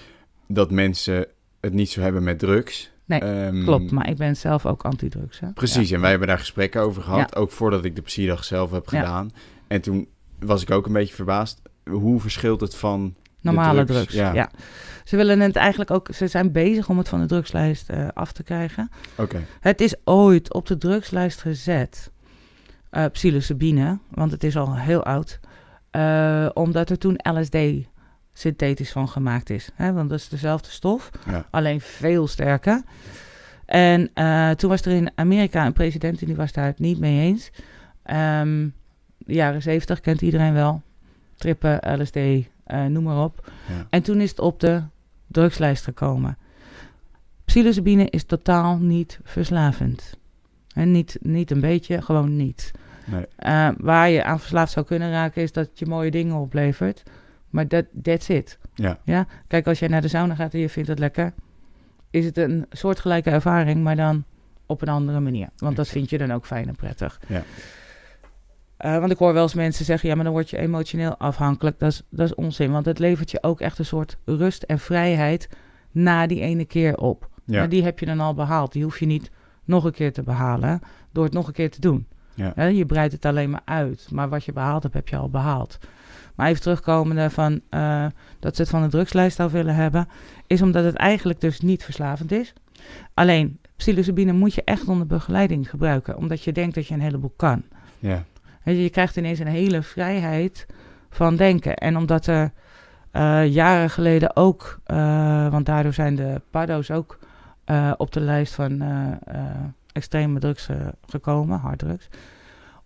dat 0.48 0.72
mensen 0.72 1.28
het 1.60 1.74
niet 1.74 1.90
zo 1.90 2.02
hebben 2.02 2.24
met 2.24 2.40
drugs. 2.40 2.92
Nee, 3.10 3.20
Ehm, 3.20 3.64
Klopt, 3.64 3.92
maar 3.92 4.10
ik 4.10 4.18
ben 4.18 4.36
zelf 4.36 4.66
ook 4.66 4.84
antidrugs. 4.84 5.40
Hè? 5.40 5.52
Precies, 5.54 5.90
Ja. 5.90 5.96
en 5.96 6.02
wij 6.02 6.10
hebben 6.10 6.28
daar 6.28 6.40
gesprekken 6.40 6.82
over 6.82 7.02
gehad, 7.02 7.36
ook 7.36 7.52
voordat 7.52 7.86
ik 7.86 7.96
de 7.96 8.02
psydag 8.02 8.44
zelf 8.44 8.72
heb 8.72 8.90
Ja. 8.90 9.00
gedaan. 9.00 9.32
En 9.68 9.82
toen 9.82 10.08
was 10.40 10.62
ik 10.62 10.72
ook 10.72 10.86
een 10.86 10.94
beetje 10.94 11.14
verbaasd, 11.16 11.62
hoe 11.90 12.20
verschilt 12.20 12.62
het 12.62 12.76
van... 12.76 13.16
Normale 13.42 13.84
drugs, 13.84 13.92
drugs. 14.00 14.14
ja. 14.14 14.34
Ja. 14.34 14.50
Ze 15.04 15.16
willen 15.16 15.40
het 15.40 15.56
eigenlijk 15.56 15.92
ook. 15.92 16.08
Ze 16.14 16.28
zijn 16.28 16.52
bezig 16.52 16.90
om 16.90 16.98
het 16.98 17.10
van 17.10 17.20
de 17.20 17.26
drugslijst 17.26 17.90
eh, 17.90 18.08
af 18.14 18.32
te 18.32 18.44
krijgen. 18.44 18.90
Oké, 19.18 19.42
Het 19.60 19.82
is 19.82 19.96
ooit 20.04 20.54
op 20.54 20.66
de 20.68 20.78
drugslijst 20.78 21.42
gezet. 21.42 22.12
eh 22.90 23.06
psilocybine, 23.12 24.00
want 24.10 24.32
het 24.32 24.44
is 24.44 24.58
al 24.58 24.76
heel 24.78 25.04
oud. 25.04 25.40
eh, 25.92 26.50
omdat 26.54 26.90
er 26.90 26.98
toen 26.98 27.20
LSD 27.34 27.56
synthetisch 28.40 28.92
van 28.92 29.10
gemaakt 29.10 29.50
is. 29.50 29.70
Hè? 29.74 29.94
Want 29.94 30.10
dat 30.10 30.20
is 30.20 30.30
dezelfde 30.30 30.70
stof, 30.70 31.10
ja, 31.30 31.46
alleen 31.50 31.82
veel 31.82 32.28
sterker. 32.28 32.82
En 33.66 34.10
eh, 34.14 34.50
toen 34.50 34.70
was 34.70 34.82
er 34.82 34.92
in 34.92 35.12
Amerika 35.16 35.66
een 35.66 35.74
president 35.74 36.20
en 36.22 36.26
die 36.28 36.36
was 36.36 36.52
daar 36.52 36.66
het 36.66 36.80
niet 36.80 37.00
mee 37.00 37.20
eens. 37.22 37.52
Ehm, 38.04 38.68
de 39.18 39.34
jaren 39.34 39.62
zeventig 39.62 40.00
kent 40.00 40.22
iedereen 40.22 40.54
wel. 40.54 40.82
Trippen, 41.36 42.02
LSD, 42.02 42.16
eh, 42.16 42.86
noem 42.86 43.04
maar 43.04 43.24
op. 43.24 43.52
ja. 43.68 43.88
En 43.90 44.02
toen 44.02 44.22
is 44.22 44.30
het 44.30 44.40
op 44.40 44.60
de 44.60 44.82
drugslijst 45.28 45.84
gekomen. 45.84 46.38
Psilocybine 47.46 48.10
is 48.10 48.24
totaal 48.24 48.78
niet 48.78 49.20
verslavend. 49.24 50.18
En 50.74 50.92
niet, 50.92 51.18
niet 51.22 51.52
een 51.52 51.60
beetje, 51.62 52.02
gewoon 52.02 52.36
niet. 52.36 52.72
Nee, 53.06 53.26
Eh, 53.36 53.70
waar 53.78 54.10
je 54.10 54.24
aan 54.24 54.40
verslaafd 54.40 54.72
zou 54.72 54.86
kunnen 54.86 55.12
raken 55.12 55.42
is 55.42 55.52
dat 55.52 55.66
het 55.70 55.80
je 55.80 55.86
mooie 55.86 56.12
dingen 56.12 56.36
oplevert. 56.36 57.04
Maar 57.50 57.68
dat 57.68 57.86
that's 58.02 58.30
it. 58.30 58.60
ja, 58.74 59.00
Ja? 59.04 59.28
Kijk, 59.48 59.68
als 59.68 59.80
jij 59.80 59.88
naar 59.88 60.02
de 60.02 60.08
sauna 60.08 60.36
gaat 60.36 60.54
en 60.54 60.60
je 60.60 60.70
vindt 60.70 60.90
het 60.90 61.00
lekker, 61.00 61.34
is 62.10 62.26
het 62.26 62.38
een 62.38 62.66
soortgelijke 62.72 63.30
ervaring, 63.30 63.84
maar 63.84 63.96
dan 63.96 64.24
op 64.66 64.82
een 64.82 64.90
andere 64.90 65.20
manier. 65.20 65.50
Want 65.58 65.76
dat 65.76 65.88
vind 65.88 66.10
je 66.10 66.18
dan 66.18 66.32
ook 66.32 66.46
fijn 66.46 66.68
en 66.68 66.76
prettig. 66.76 67.20
Ja. 67.28 67.44
Eh, 68.78 68.98
want 69.00 69.12
ik 69.12 69.18
hoor 69.18 69.34
wel 69.34 69.44
eens 69.44 69.54
mensen 69.54 69.86
zeggen, 69.86 70.10
ja, 70.10 70.16
maar 70.16 70.24
dan 70.24 70.34
word 70.34 70.50
je 70.50 70.58
emotioneel 70.58 71.18
afhankelijk. 71.18 71.80
Dat 71.80 71.92
is, 71.92 72.04
dat 72.10 72.26
is 72.26 72.36
onzin, 72.36 72.72
want 72.72 72.86
het 72.86 73.00
levert 73.00 73.32
je 73.32 73.44
ook 73.44 73.62
echt 73.62 73.80
een 73.80 73.86
soort 73.86 74.18
rust 74.26 74.64
en 74.64 74.80
vrijheid 74.80 75.50
na 75.92 76.28
die 76.28 76.42
ene 76.42 76.66
keer 76.66 76.98
op. 76.98 77.30
ja, 77.46 77.60
Maar 77.60 77.70
die 77.70 77.84
heb 77.84 78.00
je 78.00 78.06
dan 78.06 78.20
al 78.20 78.34
behaald. 78.34 78.72
Die 78.72 78.84
hoef 78.84 79.00
je 79.00 79.06
niet 79.06 79.32
nog 79.64 79.84
een 79.84 79.92
keer 79.92 80.14
te 80.14 80.24
behalen 80.24 80.80
door 81.12 81.24
het 81.24 81.34
nog 81.34 81.48
een 81.48 81.54
keer 81.54 81.72
te 81.72 81.82
doen. 81.82 82.08
ja, 82.34 82.52
Hè, 82.56 82.66
je 82.66 82.86
breidt 82.86 83.14
het 83.14 83.26
alleen 83.26 83.50
maar 83.50 83.62
uit. 83.66 84.08
Maar 84.12 84.30
wat 84.30 84.44
je 84.44 84.54
behaald 84.54 84.84
hebt, 84.84 84.96
heb 84.96 85.08
je 85.08 85.18
al 85.18 85.30
behaald. 85.30 85.78
Maar 86.40 86.48
even 86.48 86.62
terugkomende 86.62 87.30
van 87.30 87.62
eh, 87.70 88.06
dat 88.40 88.56
ze 88.56 88.62
het 88.62 88.72
van 88.72 88.82
de 88.82 88.88
drugslijst 88.88 89.40
af 89.40 89.52
willen 89.52 89.76
hebben, 89.76 90.08
is 90.48 90.62
omdat 90.62 90.84
het 90.84 90.96
eigenlijk 90.96 91.42
dus 91.42 91.60
niet 91.60 91.84
verslavend 91.84 92.32
is. 92.32 92.54
Alleen 93.14 93.60
psilocybine 93.76 94.32
moet 94.32 94.54
je 94.54 94.64
echt 94.64 94.88
onder 94.88 95.08
begeleiding 95.08 95.70
gebruiken, 95.70 96.18
omdat 96.18 96.44
je 96.44 96.52
denkt 96.52 96.76
dat 96.76 96.88
je 96.88 96.94
een 96.94 97.02
heleboel 97.02 97.34
kan. 97.36 97.64
Ja. 97.98 98.24
Weet 98.64 98.76
je, 98.76 98.84
je 98.84 98.90
krijgt 98.90 99.18
ineens 99.18 99.40
een 99.40 99.48
hele 99.48 99.82
vrijheid 99.82 100.66
van 101.10 101.36
denken. 101.36 101.76
En 101.76 101.98
omdat 101.98 102.28
er 102.28 102.52
eh, 103.12 103.46
jaren 103.54 103.90
geleden 103.90 104.36
ook, 104.36 104.80
eh, 104.84 105.50
want 105.50 105.66
daardoor 105.66 105.94
zijn 105.94 106.16
de 106.16 106.42
paddo's 106.52 106.92
ook 106.92 107.20
op 107.98 108.12
de 108.12 108.20
lijst 108.20 108.54
van 108.54 108.84
extreme 109.92 110.40
drugs 110.40 110.70
gekomen, 111.08 111.60
harddrugs. 111.60 112.10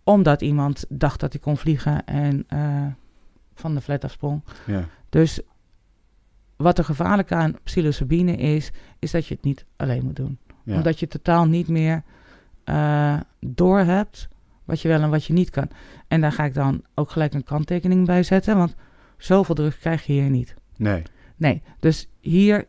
Omdat 0.03 0.41
iemand 0.41 0.85
dacht 0.89 1.19
dat 1.19 1.31
hij 1.31 1.41
kon 1.41 1.57
vliegen 1.57 2.05
en 2.05 2.45
van 3.55 3.75
de 3.75 3.81
flat 3.81 4.03
afsprong. 4.03 4.43
Ja. 4.65 4.87
Dus 5.09 5.39
wat 6.55 6.77
er 6.77 6.83
gevaarlijk 6.83 7.31
aan 7.31 7.55
psilocybine 7.63 8.35
is, 8.35 8.71
is 8.99 9.11
dat 9.11 9.25
je 9.27 9.33
het 9.33 9.43
niet 9.43 9.65
alleen 9.75 10.03
moet 10.03 10.15
doen. 10.15 10.37
Ja. 10.63 10.75
Omdat 10.75 10.99
je 10.99 11.07
totaal 11.07 11.45
niet 11.45 11.67
meer 11.67 12.03
eh 12.63 13.19
doorhebt 13.39 14.27
wat 14.65 14.81
je 14.81 14.87
wel 14.87 15.01
en 15.01 15.09
wat 15.09 15.25
je 15.25 15.33
niet 15.33 15.49
kan. 15.49 15.69
En 16.07 16.21
daar 16.21 16.31
ga 16.31 16.43
ik 16.43 16.53
dan 16.53 16.83
ook 16.93 17.11
gelijk 17.11 17.33
een 17.33 17.43
kanttekening 17.43 18.05
bij 18.05 18.23
zetten, 18.23 18.57
want 18.57 18.75
zoveel 19.17 19.55
druk 19.55 19.77
krijg 19.79 20.05
je 20.05 20.13
hier 20.13 20.29
niet. 20.29 20.55
Nee. 20.77 21.01
Nee, 21.35 21.61
dus 21.79 22.09
hier, 22.19 22.67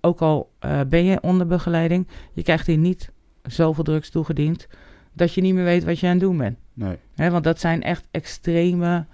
ook 0.00 0.20
al 0.20 0.52
eh, 0.58 0.80
ben 0.88 1.04
je 1.04 1.20
onder 1.20 1.46
begeleiding, 1.46 2.08
je 2.32 2.42
krijgt 2.42 2.66
hier 2.66 2.78
niet 2.78 3.12
zoveel 3.42 3.84
drugs 3.84 4.10
toegediend 4.10 4.68
dat 5.12 5.34
je 5.34 5.40
niet 5.40 5.54
meer 5.54 5.64
weet 5.64 5.84
wat 5.84 5.98
je 5.98 6.06
aan 6.06 6.12
het 6.12 6.20
doen 6.20 6.36
bent. 6.36 6.58
Nee. 6.74 7.30
Want 7.30 7.44
dat 7.44 7.60
zijn 7.60 7.82
echt 7.82 8.08
extreme 8.10 9.06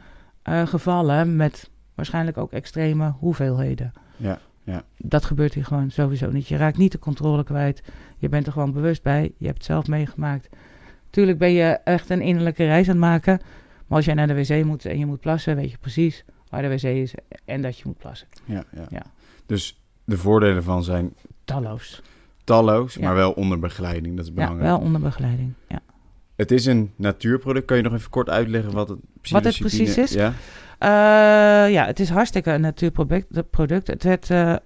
eh, 0.45 0.67
gevallen 0.67 1.37
met 1.37 1.71
waarschijnlijk 1.95 2.37
ook 2.39 2.53
extreme 2.53 3.11
hoeveelheden. 3.19 3.93
Ja. 4.17 4.39
Ja. 4.63 4.83
Dat 4.99 5.25
gebeurt 5.25 5.55
hier 5.55 5.65
gewoon 5.65 5.91
sowieso 5.91 6.31
niet. 6.31 6.49
Je 6.49 6.57
raakt 6.57 6.77
niet 6.77 6.93
de 6.93 6.99
controle 6.99 7.45
kwijt. 7.45 7.83
Je 8.19 8.29
bent 8.29 8.47
er 8.47 8.53
gewoon 8.53 8.73
bewust 8.73 9.03
bij. 9.03 9.33
Je 9.39 9.45
hebt 9.47 9.57
het 9.59 9.67
zelf 9.67 9.87
meegemaakt. 9.87 10.49
Tuurlijk 11.11 11.39
ben 11.39 11.53
je 11.53 11.65
echt 11.85 12.11
een 12.11 12.21
innerlijke 12.21 12.65
reis 12.65 12.87
aan 12.87 12.93
het 12.93 13.01
maken. 13.05 13.41
Maar 13.87 13.97
als 13.97 14.05
jij 14.05 14.15
naar 14.15 14.27
de 14.27 14.35
wc 14.35 14.65
moet 14.65 14.85
en 14.85 14.99
je 14.99 15.07
moet 15.07 15.21
plassen, 15.21 15.57
weet 15.57 15.71
je 15.71 15.79
precies 15.79 16.25
waar 16.49 16.63
de 16.63 16.69
wc 16.69 16.83
is 16.83 17.15
en 17.45 17.63
dat 17.63 17.79
je 17.79 17.83
moet 17.87 17.99
plassen. 17.99 18.29
Ja. 18.45 18.65
Ja. 18.73 18.87
Ja. 18.91 19.03
Dus 19.47 19.81
de 20.05 20.19
voordelen 20.19 20.63
van 20.63 20.85
zijn 20.85 21.15
Talloos. 21.45 22.03
talloos, 22.45 22.95
Ja. 22.95 23.01
maar 23.05 23.15
wel 23.15 23.33
onder 23.33 23.59
begeleiding. 23.59 24.17
Dat 24.17 24.25
is 24.25 24.31
Ja, 24.31 24.35
belangrijk. 24.37 24.69
wel 24.71 24.79
onder 24.79 25.01
begeleiding. 25.01 25.53
Ja. 25.69 25.81
Het 26.37 26.51
is 26.51 26.67
een 26.67 26.93
natuurproduct. 26.97 27.67
Kan 27.67 27.77
je 27.77 27.83
nog 27.83 27.93
even 27.93 28.11
kort 28.11 28.31
uitleggen 28.31 28.73
wat 28.73 28.89
het, 28.89 28.99
Wat 29.31 29.45
het 29.45 29.59
precies 29.59 29.99
is? 29.99 30.13
Ja. 30.13 30.33
Eh, 30.79 31.73
ja, 31.73 31.87
het 31.87 32.01
is 32.01 32.09
hartstikke 32.09 32.51
een 32.51 32.61
natuurproduct. 32.61 33.35
het 33.35 33.51
product. 33.51 33.87
Het 33.87 34.03
werd 34.03 34.31
eh, 34.31 34.57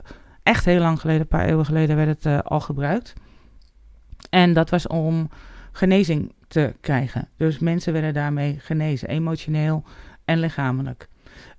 echt 0.43 0.65
heel 0.65 0.81
lang 0.81 1.01
geleden, 1.01 1.21
een 1.21 1.29
paar 1.29 1.47
eeuwen 1.47 1.65
geleden, 1.65 1.97
werd 1.97 2.09
het 2.09 2.27
eh, 2.27 2.39
al 2.39 2.61
gebruikt. 2.61 3.13
En 4.31 4.53
dat 4.53 4.71
was 4.71 4.87
om 4.87 5.31
genezing 5.73 6.33
te 6.49 6.75
krijgen. 6.81 7.29
Dus 7.37 7.59
mensen 7.59 7.93
werden 7.93 8.15
daarmee 8.15 8.57
genezen, 8.61 9.09
emotioneel 9.09 9.85
en 10.25 10.39
lichamelijk. 10.39 11.09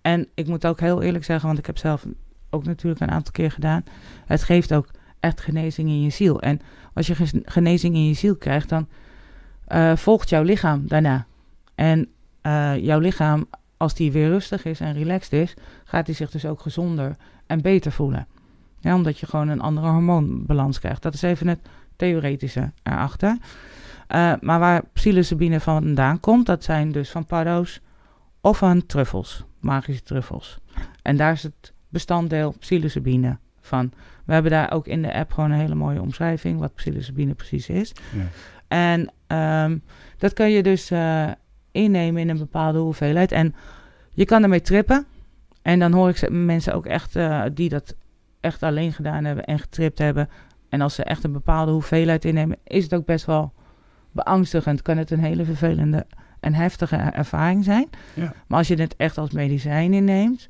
En 0.02 0.28
ik 0.34 0.48
moet 0.48 0.66
ook 0.66 0.80
heel 0.80 1.02
eerlijk 1.02 1.24
zeggen, 1.24 1.48
want 1.48 1.60
ik 1.60 1.66
heb 1.66 1.78
zelf 1.78 2.06
ook 2.50 2.66
natuurlijk 2.66 3.02
een 3.02 3.12
aantal 3.12 3.32
keer 3.32 3.52
gedaan. 3.52 3.84
Het 4.26 4.44
geeft 4.44 4.74
ook 4.74 4.88
echt 5.20 5.42
genezing 5.42 5.90
in 5.90 6.02
je 6.02 6.10
ziel. 6.10 6.42
En 6.42 6.60
als 6.94 7.08
je 7.08 7.16
genezing 7.46 7.96
in 7.96 8.08
je 8.08 8.14
ziel 8.14 8.36
krijgt, 8.36 8.70
dan 8.70 8.88
eh, 9.70 9.96
volgt 9.96 10.30
jouw 10.30 10.44
lichaam 10.44 10.88
daarna. 10.88 11.26
En 11.76 12.08
eh, 12.42 12.78
jouw 12.78 13.00
lichaam, 13.00 13.48
als 13.78 13.94
die 13.94 14.12
weer 14.12 14.28
rustig 14.28 14.66
is 14.66 14.80
en 14.80 14.94
relaxed 14.94 15.34
is, 15.34 15.54
gaat 15.84 16.06
hij 16.06 16.16
zich 16.16 16.32
dus 16.32 16.46
ook 16.46 16.60
gezonder 16.60 17.16
en 17.48 17.62
beter 17.62 17.92
voelen. 17.92 18.28
Ja, 18.80 18.96
omdat 18.96 19.20
je 19.20 19.26
gewoon 19.26 19.48
een 19.48 19.62
andere 19.62 19.88
hormoonbalans 19.88 20.80
krijgt. 20.80 21.02
Dat 21.02 21.14
is 21.14 21.22
even 21.22 21.48
het 21.48 21.60
theoretische 21.96 22.72
erachter. 22.84 23.38
Eh, 24.08 24.34
maar 24.42 24.60
waar 24.60 24.84
psilocybine 24.94 25.60
vandaan 25.60 26.20
komt, 26.20 26.46
dat 26.46 26.64
zijn 26.64 26.92
dus 26.92 27.10
van 27.10 27.26
paddo's 27.26 27.82
of 28.42 28.58
van 28.58 28.86
truffels, 28.86 29.44
magische 29.60 30.04
truffels. 30.04 30.60
En 31.02 31.18
daar 31.18 31.32
is 31.32 31.44
het 31.44 31.74
bestanddeel 31.90 32.56
psilocybine 32.60 33.38
van. 33.62 33.92
We 34.26 34.34
hebben 34.34 34.52
daar 34.52 34.72
ook 34.72 34.88
in 34.88 35.02
de 35.02 35.14
app 35.14 35.32
gewoon 35.32 35.52
een 35.52 35.60
hele 35.60 35.76
mooie 35.76 36.02
omschrijving 36.02 36.60
wat 36.60 36.76
psilocybine 36.76 37.34
precies 37.34 37.70
is. 37.70 37.92
Ja. 38.16 38.28
En 38.68 39.12
ehm, 39.30 39.78
dat 40.18 40.34
kan 40.34 40.52
je 40.52 40.64
dus 40.64 40.92
eh, 40.92 41.30
innemen 41.72 42.22
in 42.22 42.30
een 42.30 42.38
bepaalde 42.38 42.80
hoeveelheid. 42.80 43.32
En 43.32 43.56
je 44.14 44.26
kan 44.26 44.44
ermee 44.44 44.62
trippen. 44.62 45.06
En 45.62 45.80
dan 45.80 45.92
hoor 45.92 46.10
ik 46.10 46.30
mensen 46.30 46.74
ook 46.74 46.86
echt 46.86 47.16
eh, 47.16 47.44
die 47.54 47.70
dat 47.70 47.96
echt 48.40 48.64
alleen 48.64 48.94
gedaan 48.94 49.26
hebben 49.26 49.46
en 49.46 49.60
getript 49.60 50.00
hebben. 50.00 50.30
En 50.70 50.82
als 50.82 50.96
ze 50.96 51.04
echt 51.04 51.24
een 51.24 51.32
bepaalde 51.32 51.72
hoeveelheid 51.72 52.26
innemen, 52.26 52.58
is 52.64 52.84
het 52.84 52.94
ook 52.94 53.06
best 53.06 53.26
wel 53.26 53.54
beangstigend. 54.12 54.82
Kan 54.82 54.98
het 54.98 55.12
een 55.12 55.24
hele 55.24 55.46
vervelende 55.46 56.06
en 56.40 56.54
heftige 56.54 56.96
ervaring 56.96 57.64
zijn. 57.64 57.90
Ja. 58.14 58.34
Maar 58.48 58.58
als 58.58 58.68
je 58.68 58.76
het 58.76 58.96
echt 58.96 59.18
als 59.18 59.32
medicijn 59.32 59.94
inneemt, 59.94 60.50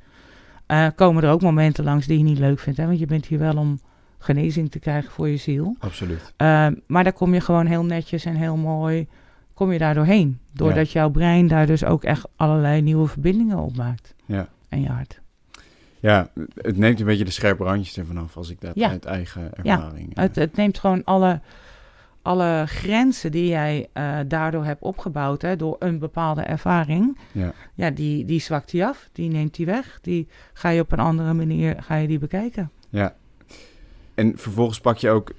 eh, 0.66 0.88
komen 0.96 1.24
er 1.24 1.32
ook 1.32 1.42
momenten 1.42 1.84
langs 1.84 2.08
die 2.08 2.18
je 2.18 2.24
niet 2.24 2.40
leuk 2.40 2.60
vindt. 2.60 2.80
Hè? 2.80 2.86
Want 2.86 3.00
je 3.00 3.06
bent 3.06 3.26
hier 3.26 3.40
wel 3.40 3.58
om 3.58 3.80
genezing 4.20 4.72
te 4.72 4.80
krijgen 4.80 5.12
voor 5.12 5.28
je 5.30 5.38
ziel. 5.38 5.76
Absoluut. 5.80 6.34
Uh, 6.38 6.68
maar 6.88 7.04
daar 7.04 7.14
kom 7.14 7.34
je 7.34 7.42
gewoon 7.42 7.66
heel 7.66 7.86
netjes 7.86 8.26
en 8.26 8.36
heel 8.36 8.58
mooi, 8.58 9.08
kom 9.54 9.72
je 9.72 9.80
daar 9.80 9.94
doorheen. 9.94 10.40
Doordat 10.54 10.92
jouw 10.92 11.10
brein 11.10 11.48
daar 11.48 11.66
dus 11.66 11.84
ook 11.84 12.04
echt 12.04 12.28
allerlei 12.36 12.82
nieuwe 12.82 13.08
verbindingen 13.08 13.58
op 13.58 13.76
maakt. 13.76 14.16
Ja. 14.26 14.48
En 14.70 14.82
je 14.82 14.90
hart. 14.90 15.22
Ja, 16.00 16.30
het 16.56 16.78
neemt 16.78 17.00
een 17.00 17.06
beetje 17.06 17.26
de 17.26 17.32
scherpe 17.32 17.64
randjes 17.64 17.98
ervan 17.98 18.18
af 18.18 18.38
als 18.38 18.50
ik 18.50 18.62
dat 18.62 18.72
Ja. 18.76 18.90
uit 18.90 19.06
eigen 19.06 19.52
Ja, 19.64 19.76
ervaring... 19.76 20.16
eh, 20.16 20.24
Het, 20.24 20.36
het 20.36 20.56
neemt 20.56 20.80
gewoon 20.80 21.04
alle, 21.04 21.40
alle 22.22 22.64
grenzen 22.68 23.32
die 23.32 23.48
jij 23.48 23.88
eh, 23.94 24.18
daardoor 24.28 24.66
hebt 24.66 24.82
opgebouwd, 24.82 25.42
hè, 25.42 25.56
door 25.56 25.76
een 25.80 26.00
bepaalde 26.00 26.42
ervaring. 26.42 27.18
Ja. 27.32 27.54
Ja, 27.74 27.90
die, 27.90 28.26
die 28.26 28.40
zwakt 28.40 28.72
die 28.72 28.86
af, 28.86 29.10
die 29.12 29.30
neemt 29.30 29.56
die 29.56 29.66
weg. 29.66 30.00
Die 30.02 30.28
ga 30.54 30.70
je 30.70 30.82
op 30.82 30.92
een 30.92 31.00
andere 31.00 31.34
manier 31.34 31.76
ga 31.84 31.96
je 31.96 32.08
die 32.08 32.20
bekijken. 32.20 32.72
Ja. 32.90 33.16
En 34.20 34.34
vervolgens 34.38 34.80
pak 34.80 34.98
je 34.98 35.10
ook 35.10 35.32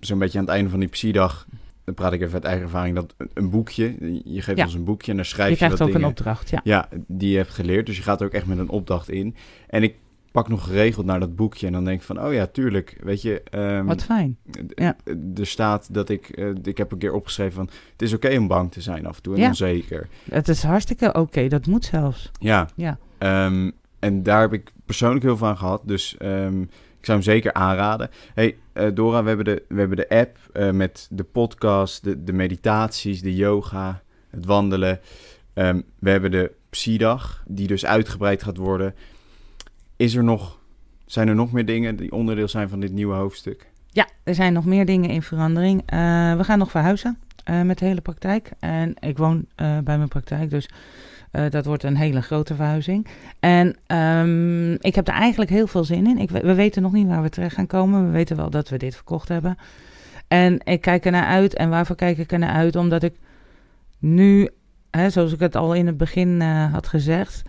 zo'n 0.00 0.18
beetje 0.18 0.38
aan 0.38 0.44
het 0.44 0.54
einde 0.54 0.70
van 0.70 0.78
die 0.80 0.88
psy-dag... 0.88 1.46
Dan 1.84 1.94
praat 1.96 2.12
ik 2.12 2.20
even 2.20 2.34
uit 2.34 2.44
eigen 2.44 2.62
ervaring. 2.64 2.94
Dat 2.94 3.14
een- 3.34 3.50
boekje. 3.50 3.94
Je 4.24 4.42
geeft 4.42 4.58
Ja. 4.58 4.64
ons 4.64 4.74
een 4.74 4.84
boekje 4.84 5.10
en 5.10 5.16
daar 5.16 5.26
schrijf 5.26 5.46
Je 5.48 5.52
je, 5.52 5.58
krijgt 5.74 5.80
ook 5.82 5.94
een 5.94 6.04
opdracht, 6.04 6.50
ja. 6.50 6.60
Ja, 6.64 6.88
die 7.06 7.30
je 7.30 7.36
hebt 7.36 7.50
geleerd. 7.50 7.86
Dus 7.86 7.96
je 7.96 8.02
gaat 8.02 8.20
er 8.20 8.26
ook 8.26 8.32
echt 8.32 8.46
met 8.46 8.58
een 8.58 8.68
opdracht 8.68 9.10
in. 9.10 9.34
En 9.68 9.82
ik 9.82 9.94
pak 10.32 10.48
nog 10.48 10.64
geregeld 10.64 11.06
naar 11.06 11.20
dat 11.20 11.36
boekje. 11.36 11.66
En 11.66 11.72
dan 11.72 11.84
denk 11.84 12.00
ik 12.00 12.06
van, 12.06 12.22
oh 12.24 12.32
ja, 12.32 12.46
tuurlijk. 12.46 12.96
Weet 13.02 13.22
je, 13.22 13.42
ehm, 13.42 13.84
Wat 13.84 14.04
fijn. 14.04 14.36
ja. 14.74 14.96
er 15.36 15.46
staat 15.46 15.94
dat 15.94 16.08
ik... 16.08 16.28
eh, 16.28 16.46
ik 16.62 16.76
heb 16.78 16.92
een 16.92 16.98
keer 16.98 17.12
opgeschreven 17.12 17.52
van... 17.54 17.68
Het 17.92 18.02
is 18.02 18.12
oké 18.14 18.36
om 18.38 18.46
bang 18.48 18.72
te 18.72 18.80
zijn 18.80 19.06
af 19.06 19.16
en 19.16 19.22
toe 19.22 19.34
en 19.34 19.40
Ja. 19.40 19.48
onzeker. 19.48 20.08
Het 20.30 20.48
is 20.48 20.62
hartstikke 20.62 21.12
oké, 21.14 21.48
dat 21.48 21.66
moet 21.66 21.84
zelfs. 21.84 22.30
Ja. 22.40 22.68
Ja. 22.76 22.98
Ehm, 23.18 23.70
en 23.98 24.22
daar 24.22 24.40
heb 24.40 24.52
ik 24.52 24.72
persoonlijk 24.86 25.22
heel 25.24 25.36
veel 25.36 25.46
van 25.46 25.56
gehad. 25.58 25.82
Dus 25.84 26.16
ehm, 26.16 26.64
zou 27.08 27.20
hem 27.20 27.28
zeker 27.28 27.52
aanraden. 27.52 28.10
Hey, 28.34 28.56
eh, 28.72 28.88
Dora, 28.94 29.22
we 29.22 29.28
hebben 29.28 29.44
de, 29.44 29.62
we 29.68 29.78
hebben 29.78 29.96
de 29.96 30.08
app 30.08 30.38
eh, 30.52 30.70
met 30.70 31.08
de 31.10 31.24
podcast, 31.24 32.04
de, 32.04 32.24
de 32.24 32.32
meditaties, 32.32 33.22
de 33.22 33.34
yoga, 33.34 34.02
het 34.30 34.44
wandelen. 34.44 35.00
Ehm, 35.54 35.80
we 35.98 36.10
hebben 36.10 36.30
de 36.30 36.52
Psy-dag, 36.70 37.42
die 37.46 37.66
dus 37.66 37.86
uitgebreid 37.86 38.42
gaat 38.42 38.56
worden. 38.56 38.94
Is 39.96 40.14
er 40.14 40.24
nog, 40.24 40.58
zijn 41.06 41.28
er 41.28 41.34
nog 41.34 41.52
meer 41.52 41.66
dingen 41.66 41.96
die 41.96 42.12
onderdeel 42.12 42.48
zijn 42.48 42.68
van 42.68 42.80
dit 42.80 42.92
nieuwe 42.92 43.14
hoofdstuk? 43.14 43.66
Ja, 43.86 44.08
er 44.22 44.34
zijn 44.34 44.52
nog 44.52 44.64
meer 44.64 44.86
dingen 44.86 45.10
in 45.10 45.22
verandering. 45.22 45.82
Eh, 45.86 45.98
we 46.36 46.44
gaan 46.44 46.58
nog 46.58 46.70
verhuizen 46.70 47.18
met 47.64 47.78
de 47.78 47.84
hele 47.84 48.00
praktijk. 48.00 48.50
En 48.58 48.94
ik 48.98 49.18
woon 49.18 49.46
bij 49.56 49.82
mijn 49.84 50.08
praktijk, 50.08 50.50
dus 50.50 50.68
eh, 51.30 51.50
dat 51.50 51.64
wordt 51.64 51.82
een 51.82 51.96
hele 51.96 52.22
grote 52.22 52.54
verhuizing. 52.54 53.06
En 53.40 53.76
ehm, 53.86 54.72
ik 54.72 54.94
heb 54.94 55.08
er 55.08 55.14
eigenlijk 55.14 55.50
heel 55.50 55.66
veel 55.66 55.84
zin 55.84 56.06
in. 56.06 56.18
Ik, 56.18 56.30
we 56.30 56.40
we 56.40 56.54
weten 56.54 56.82
nog 56.82 56.92
niet 56.92 57.06
waar 57.06 57.22
we 57.22 57.28
terecht 57.28 57.54
gaan 57.54 57.66
komen. 57.66 58.06
We 58.06 58.10
weten 58.10 58.36
wel 58.36 58.50
dat 58.50 58.68
we 58.68 58.76
dit 58.76 58.94
verkocht 58.94 59.28
hebben. 59.28 59.58
En 60.28 60.60
ik 60.64 60.80
kijk 60.80 61.04
er 61.04 61.12
naar 61.12 61.26
uit. 61.26 61.54
En 61.54 61.70
waarvoor 61.70 61.96
kijk 61.96 62.18
ik 62.18 62.32
er 62.32 62.38
naar 62.38 62.54
uit? 62.54 62.76
Omdat 62.76 63.02
ik 63.02 63.14
nu, 63.98 64.48
hè, 64.90 65.10
zoals 65.10 65.32
ik 65.32 65.40
het 65.40 65.56
al 65.56 65.74
in 65.74 65.86
het 65.86 65.96
begin 65.96 66.40
eh, 66.40 66.72
had 66.72 66.88
gezegd, 66.88 67.42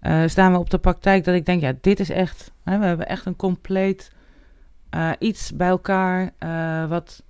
eh, 0.00 0.22
staan 0.26 0.52
we 0.52 0.58
op 0.58 0.70
de 0.70 0.78
praktijk 0.78 1.24
dat 1.24 1.34
ik 1.34 1.46
denk, 1.46 1.60
ja, 1.60 1.72
dit 1.80 2.00
is 2.00 2.10
echt, 2.10 2.52
hè, 2.64 2.78
we 2.78 2.84
hebben 2.84 3.08
echt 3.08 3.26
een 3.26 3.36
compleet 3.36 4.10
iets 5.18 5.52
bij 5.56 5.68
elkaar 5.68 6.30
wat 6.88 7.22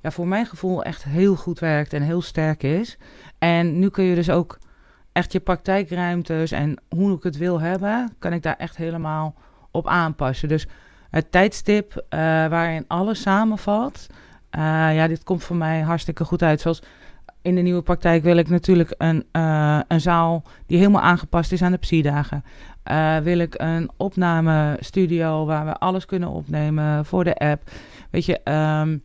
ja, 0.00 0.10
voor 0.10 0.28
mijn 0.28 0.46
gevoel 0.46 0.84
echt 0.84 1.04
heel 1.04 1.36
goed 1.36 1.58
werkt 1.58 1.92
en 1.92 2.02
heel 2.02 2.22
sterk 2.22 2.62
is. 2.62 2.98
En 3.38 3.78
nu 3.78 3.88
kun 3.88 4.04
je 4.04 4.14
dus 4.14 4.30
ook 4.30 4.58
echt 5.12 5.32
je 5.32 5.40
praktijkruimtes 5.40 6.50
en 6.50 6.76
hoe 6.88 7.16
ik 7.16 7.22
het 7.22 7.36
wil 7.36 7.60
hebben, 7.60 8.14
kan 8.18 8.32
ik 8.32 8.42
daar 8.42 8.56
echt 8.56 8.76
helemaal 8.76 9.34
op 9.70 9.86
aanpassen. 9.86 10.48
Dus 10.48 10.66
het 11.10 11.32
tijdstip 11.32 12.04
eh, 12.08 12.20
waarin 12.46 12.84
alles 12.86 13.20
samenvalt, 13.20 14.06
eh, 14.50 14.60
ja, 14.94 15.08
dit 15.08 15.24
komt 15.24 15.44
voor 15.44 15.56
mij 15.56 15.80
hartstikke 15.80 16.24
goed 16.24 16.42
uit. 16.42 16.60
Zoals 16.60 16.82
in 17.42 17.54
de 17.54 17.60
nieuwe 17.60 17.82
praktijk 17.82 18.22
wil 18.22 18.36
ik 18.36 18.48
natuurlijk 18.48 18.94
een, 18.98 19.24
eh, 19.32 19.80
een 19.88 20.00
zaal 20.00 20.42
die 20.66 20.78
helemaal 20.78 21.02
aangepast 21.02 21.52
is 21.52 21.62
aan 21.62 21.72
de 21.72 21.78
psy-dagen. 21.78 22.44
Eh, 22.82 23.18
wil 23.18 23.38
ik 23.38 23.54
een 23.56 23.90
opnamestudio 23.96 25.44
waar 25.44 25.64
we 25.64 25.76
alles 25.76 26.06
kunnen 26.06 26.28
opnemen 26.28 27.04
voor 27.04 27.24
de 27.24 27.34
app. 27.34 27.70
Weet 28.10 28.24
je, 28.24 28.40
ehm, 28.42 28.98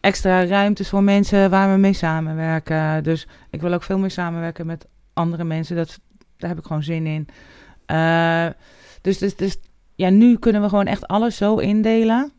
extra 0.00 0.44
ruimtes 0.44 0.88
voor 0.88 1.02
mensen 1.02 1.50
waar 1.50 1.72
we 1.72 1.78
mee 1.78 1.92
samenwerken. 1.92 3.02
Dus 3.02 3.26
ik 3.50 3.60
wil 3.60 3.72
ook 3.72 3.82
veel 3.82 3.98
meer 3.98 4.10
samenwerken 4.10 4.66
met 4.66 4.86
andere 5.20 5.44
mensen. 5.44 5.76
Dat, 5.76 6.00
daar 6.36 6.50
heb 6.50 6.58
ik 6.58 6.64
gewoon 6.64 6.82
zin 6.82 7.06
in. 7.06 7.28
Uh, 7.86 8.46
dus, 9.00 9.18
dus, 9.18 9.36
dus 9.36 9.58
ja, 9.94 10.08
nu 10.08 10.38
kunnen 10.38 10.62
we 10.62 10.68
gewoon 10.68 10.86
echt 10.86 11.06
alles 11.06 11.36
zo 11.36 11.56
indelen. 11.56 12.32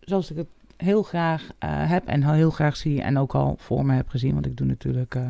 Zoals 0.00 0.30
ik 0.30 0.36
het 0.36 0.48
heel 0.76 1.02
graag 1.02 1.42
uh, 1.42 1.48
heb 1.90 2.06
en 2.06 2.32
heel 2.32 2.50
graag 2.50 2.76
zie. 2.76 3.02
En 3.02 3.18
ook 3.18 3.34
al 3.34 3.56
voor 3.58 3.86
me 3.86 3.94
heb 3.94 4.08
gezien. 4.08 4.32
Want 4.34 4.46
ik 4.46 4.56
doe 4.56 4.66
natuurlijk 4.66 5.14
uh, 5.14 5.22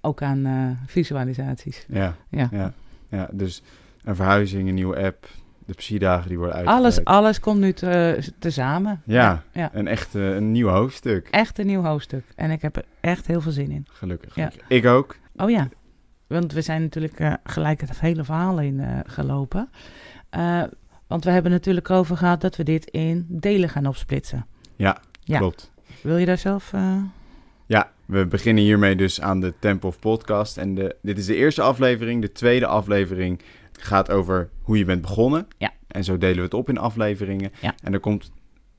ook 0.00 0.22
aan 0.22 0.78
visualisaties. 0.86 1.86
Ja, 1.88 2.16
ja. 2.28 2.48
Ja, 2.50 2.72
ja, 3.08 3.28
dus 3.32 3.62
een 4.04 4.16
verhuizing, 4.16 4.68
een 4.68 4.74
nieuwe 4.74 4.96
app, 4.96 5.26
de 5.66 5.74
psydagen 5.74 6.28
die 6.28 6.38
worden 6.38 6.56
uitgebreid. 6.56 6.84
Alles, 6.84 7.04
alles 7.04 7.40
komt 7.40 7.60
nu 7.60 7.72
te, 7.72 8.22
tezamen. 8.38 9.02
Ja, 9.04 9.42
ja, 9.52 9.70
een 9.72 9.86
echt 9.86 10.14
een 10.14 10.52
nieuw 10.52 10.68
hoofdstuk. 10.68 11.28
Echt 11.30 11.58
een 11.58 11.66
nieuw 11.66 11.82
hoofdstuk. 11.82 12.24
En 12.34 12.50
ik 12.50 12.62
heb 12.62 12.76
er 12.76 12.84
echt 13.00 13.26
heel 13.26 13.40
veel 13.40 13.52
zin 13.52 13.70
in. 13.70 13.86
Gelukkig. 13.90 14.34
Ja. 14.34 14.50
Ik 14.68 14.86
ook. 14.86 15.16
Oh 15.40 15.50
ja, 15.50 15.68
want 16.26 16.52
we 16.52 16.62
zijn 16.62 16.82
natuurlijk 16.82 17.20
uh, 17.20 17.34
gelijk 17.44 17.80
het 17.80 18.00
hele 18.00 18.24
verhaal 18.24 18.60
in 18.60 18.78
uh, 18.78 18.98
gelopen. 19.04 19.70
Uh, 20.36 20.62
want 21.06 21.24
we 21.24 21.30
hebben 21.30 21.50
natuurlijk 21.50 21.90
over 21.90 22.16
gehad 22.16 22.40
dat 22.40 22.56
we 22.56 22.62
dit 22.62 22.90
in 22.90 23.26
delen 23.28 23.68
gaan 23.68 23.86
opsplitsen. 23.86 24.46
Ja, 24.76 25.00
ja. 25.20 25.38
klopt. 25.38 25.70
Wil 26.02 26.16
je 26.16 26.26
daar 26.26 26.38
zelf... 26.38 26.72
Ja, 27.66 27.90
we 28.06 28.26
beginnen 28.26 28.64
hiermee 28.64 28.96
dus 28.96 29.20
aan 29.20 29.40
de 29.40 29.54
Temple 29.58 29.88
of 29.88 29.98
Podcast. 29.98 30.56
En 30.56 30.74
de, 30.74 30.96
dit 31.02 31.18
is 31.18 31.26
de 31.26 31.34
eerste 31.34 31.62
aflevering. 31.62 32.22
De 32.22 32.32
tweede 32.32 32.66
aflevering 32.66 33.40
gaat 33.72 34.10
over 34.10 34.50
hoe 34.62 34.78
je 34.78 34.84
bent 34.84 35.00
begonnen. 35.00 35.46
Ja. 35.58 35.72
En 35.86 36.04
zo 36.04 36.18
delen 36.18 36.36
we 36.36 36.42
het 36.42 36.54
op 36.54 36.68
in 36.68 36.78
afleveringen. 36.78 37.52
Ja. 37.60 37.74
En 37.82 37.92
er 37.92 38.00
komt 38.00 38.32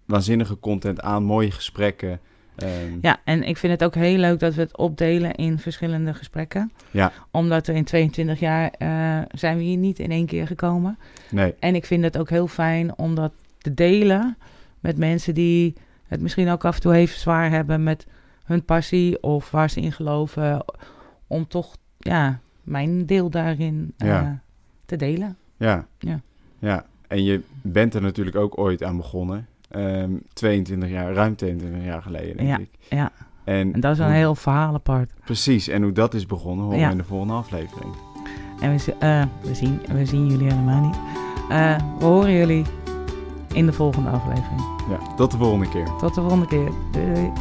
waanzinnige 0.05 0.59
content 0.59 1.01
aan, 1.01 1.23
mooie 1.23 1.51
gesprekken. 1.51 2.19
Um, 2.63 2.99
ja, 3.01 3.17
en 3.23 3.43
ik 3.43 3.57
vind 3.57 3.73
het 3.73 3.83
ook 3.83 3.95
heel 3.95 4.17
leuk 4.17 4.39
dat 4.39 4.53
we 4.53 4.61
het 4.61 4.77
opdelen 4.77 5.35
in 5.35 5.59
verschillende 5.59 6.13
gesprekken. 6.13 6.71
Ja. 6.91 7.11
Omdat 7.31 7.67
er 7.67 7.75
in 7.75 7.83
22 7.83 8.39
jaar 8.39 8.73
uh, 8.79 9.19
zijn 9.31 9.57
we 9.57 9.63
hier 9.63 9.77
niet 9.77 9.99
in 9.99 10.11
één 10.11 10.25
keer 10.25 10.47
gekomen. 10.47 10.97
Nee. 11.29 11.55
En 11.59 11.75
ik 11.75 11.85
vind 11.85 12.03
het 12.03 12.17
ook 12.17 12.29
heel 12.29 12.47
fijn 12.47 12.97
om 12.97 13.15
dat 13.15 13.31
te 13.57 13.73
delen 13.73 14.37
met 14.79 14.97
mensen 14.97 15.33
die 15.33 15.73
het 16.07 16.21
misschien 16.21 16.49
ook 16.49 16.65
af 16.65 16.75
en 16.75 16.81
toe 16.81 16.93
even 16.93 17.19
zwaar 17.19 17.49
hebben 17.49 17.83
met 17.83 18.05
hun 18.43 18.65
passie 18.65 19.23
of 19.23 19.51
waar 19.51 19.69
ze 19.69 19.81
in 19.81 19.91
geloven. 19.91 20.65
Om 21.27 21.47
toch 21.47 21.77
ja, 21.97 22.39
mijn 22.63 23.05
deel 23.05 23.29
daarin 23.29 23.93
uh, 23.97 24.07
ja 24.07 24.41
te 24.89 24.95
delen. 24.95 25.37
Ja. 25.57 25.87
ja. 25.99 26.21
Ja, 26.59 26.85
en 27.07 27.23
je 27.23 27.41
bent 27.61 27.93
er 27.93 28.01
natuurlijk 28.01 28.35
ook 28.35 28.57
ooit 28.57 28.83
aan 28.83 28.97
begonnen. 28.97 29.47
Um, 29.71 29.81
ehm, 29.81 30.11
22 30.33 30.89
jaar, 30.89 31.13
ruim 31.13 31.35
22 31.35 31.83
jaar 31.83 32.01
geleden, 32.01 32.37
denk 32.37 32.49
ja, 32.49 32.57
ik. 32.57 32.69
Ja, 32.89 33.11
en, 33.43 33.73
en 33.73 33.79
dat 33.79 33.91
is 33.91 33.99
een 33.99 34.11
heel 34.11 34.35
verhaal 34.35 34.73
apart. 34.73 35.11
Precies, 35.23 35.67
en 35.67 35.83
hoe 35.83 35.91
dat 35.91 36.13
is 36.13 36.25
begonnen, 36.25 36.65
horen 36.65 36.79
we 36.79 36.91
in 36.91 36.97
de 36.97 37.03
volgende 37.03 37.33
aflevering. 37.33 37.93
En 38.59 38.75
we, 38.75 38.93
uh, 39.03 39.23
we, 39.41 39.55
zien, 39.55 39.81
we 39.91 40.05
zien 40.05 40.27
jullie 40.27 40.47
helemaal 40.47 40.81
niet. 40.81 40.97
Uh, 41.49 41.77
we 41.99 42.05
horen 42.05 42.31
jullie 42.31 42.65
in 43.53 43.65
de 43.65 43.73
volgende 43.73 44.09
aflevering. 44.09 44.61
Ja, 44.89 45.15
tot 45.15 45.31
de 45.31 45.37
volgende 45.37 45.69
keer. 45.69 45.95
Tot 45.97 46.15
de 46.15 46.21
volgende 46.21 46.47
keer. 46.47 46.71
Doei 46.91 47.13
doei. 47.13 47.31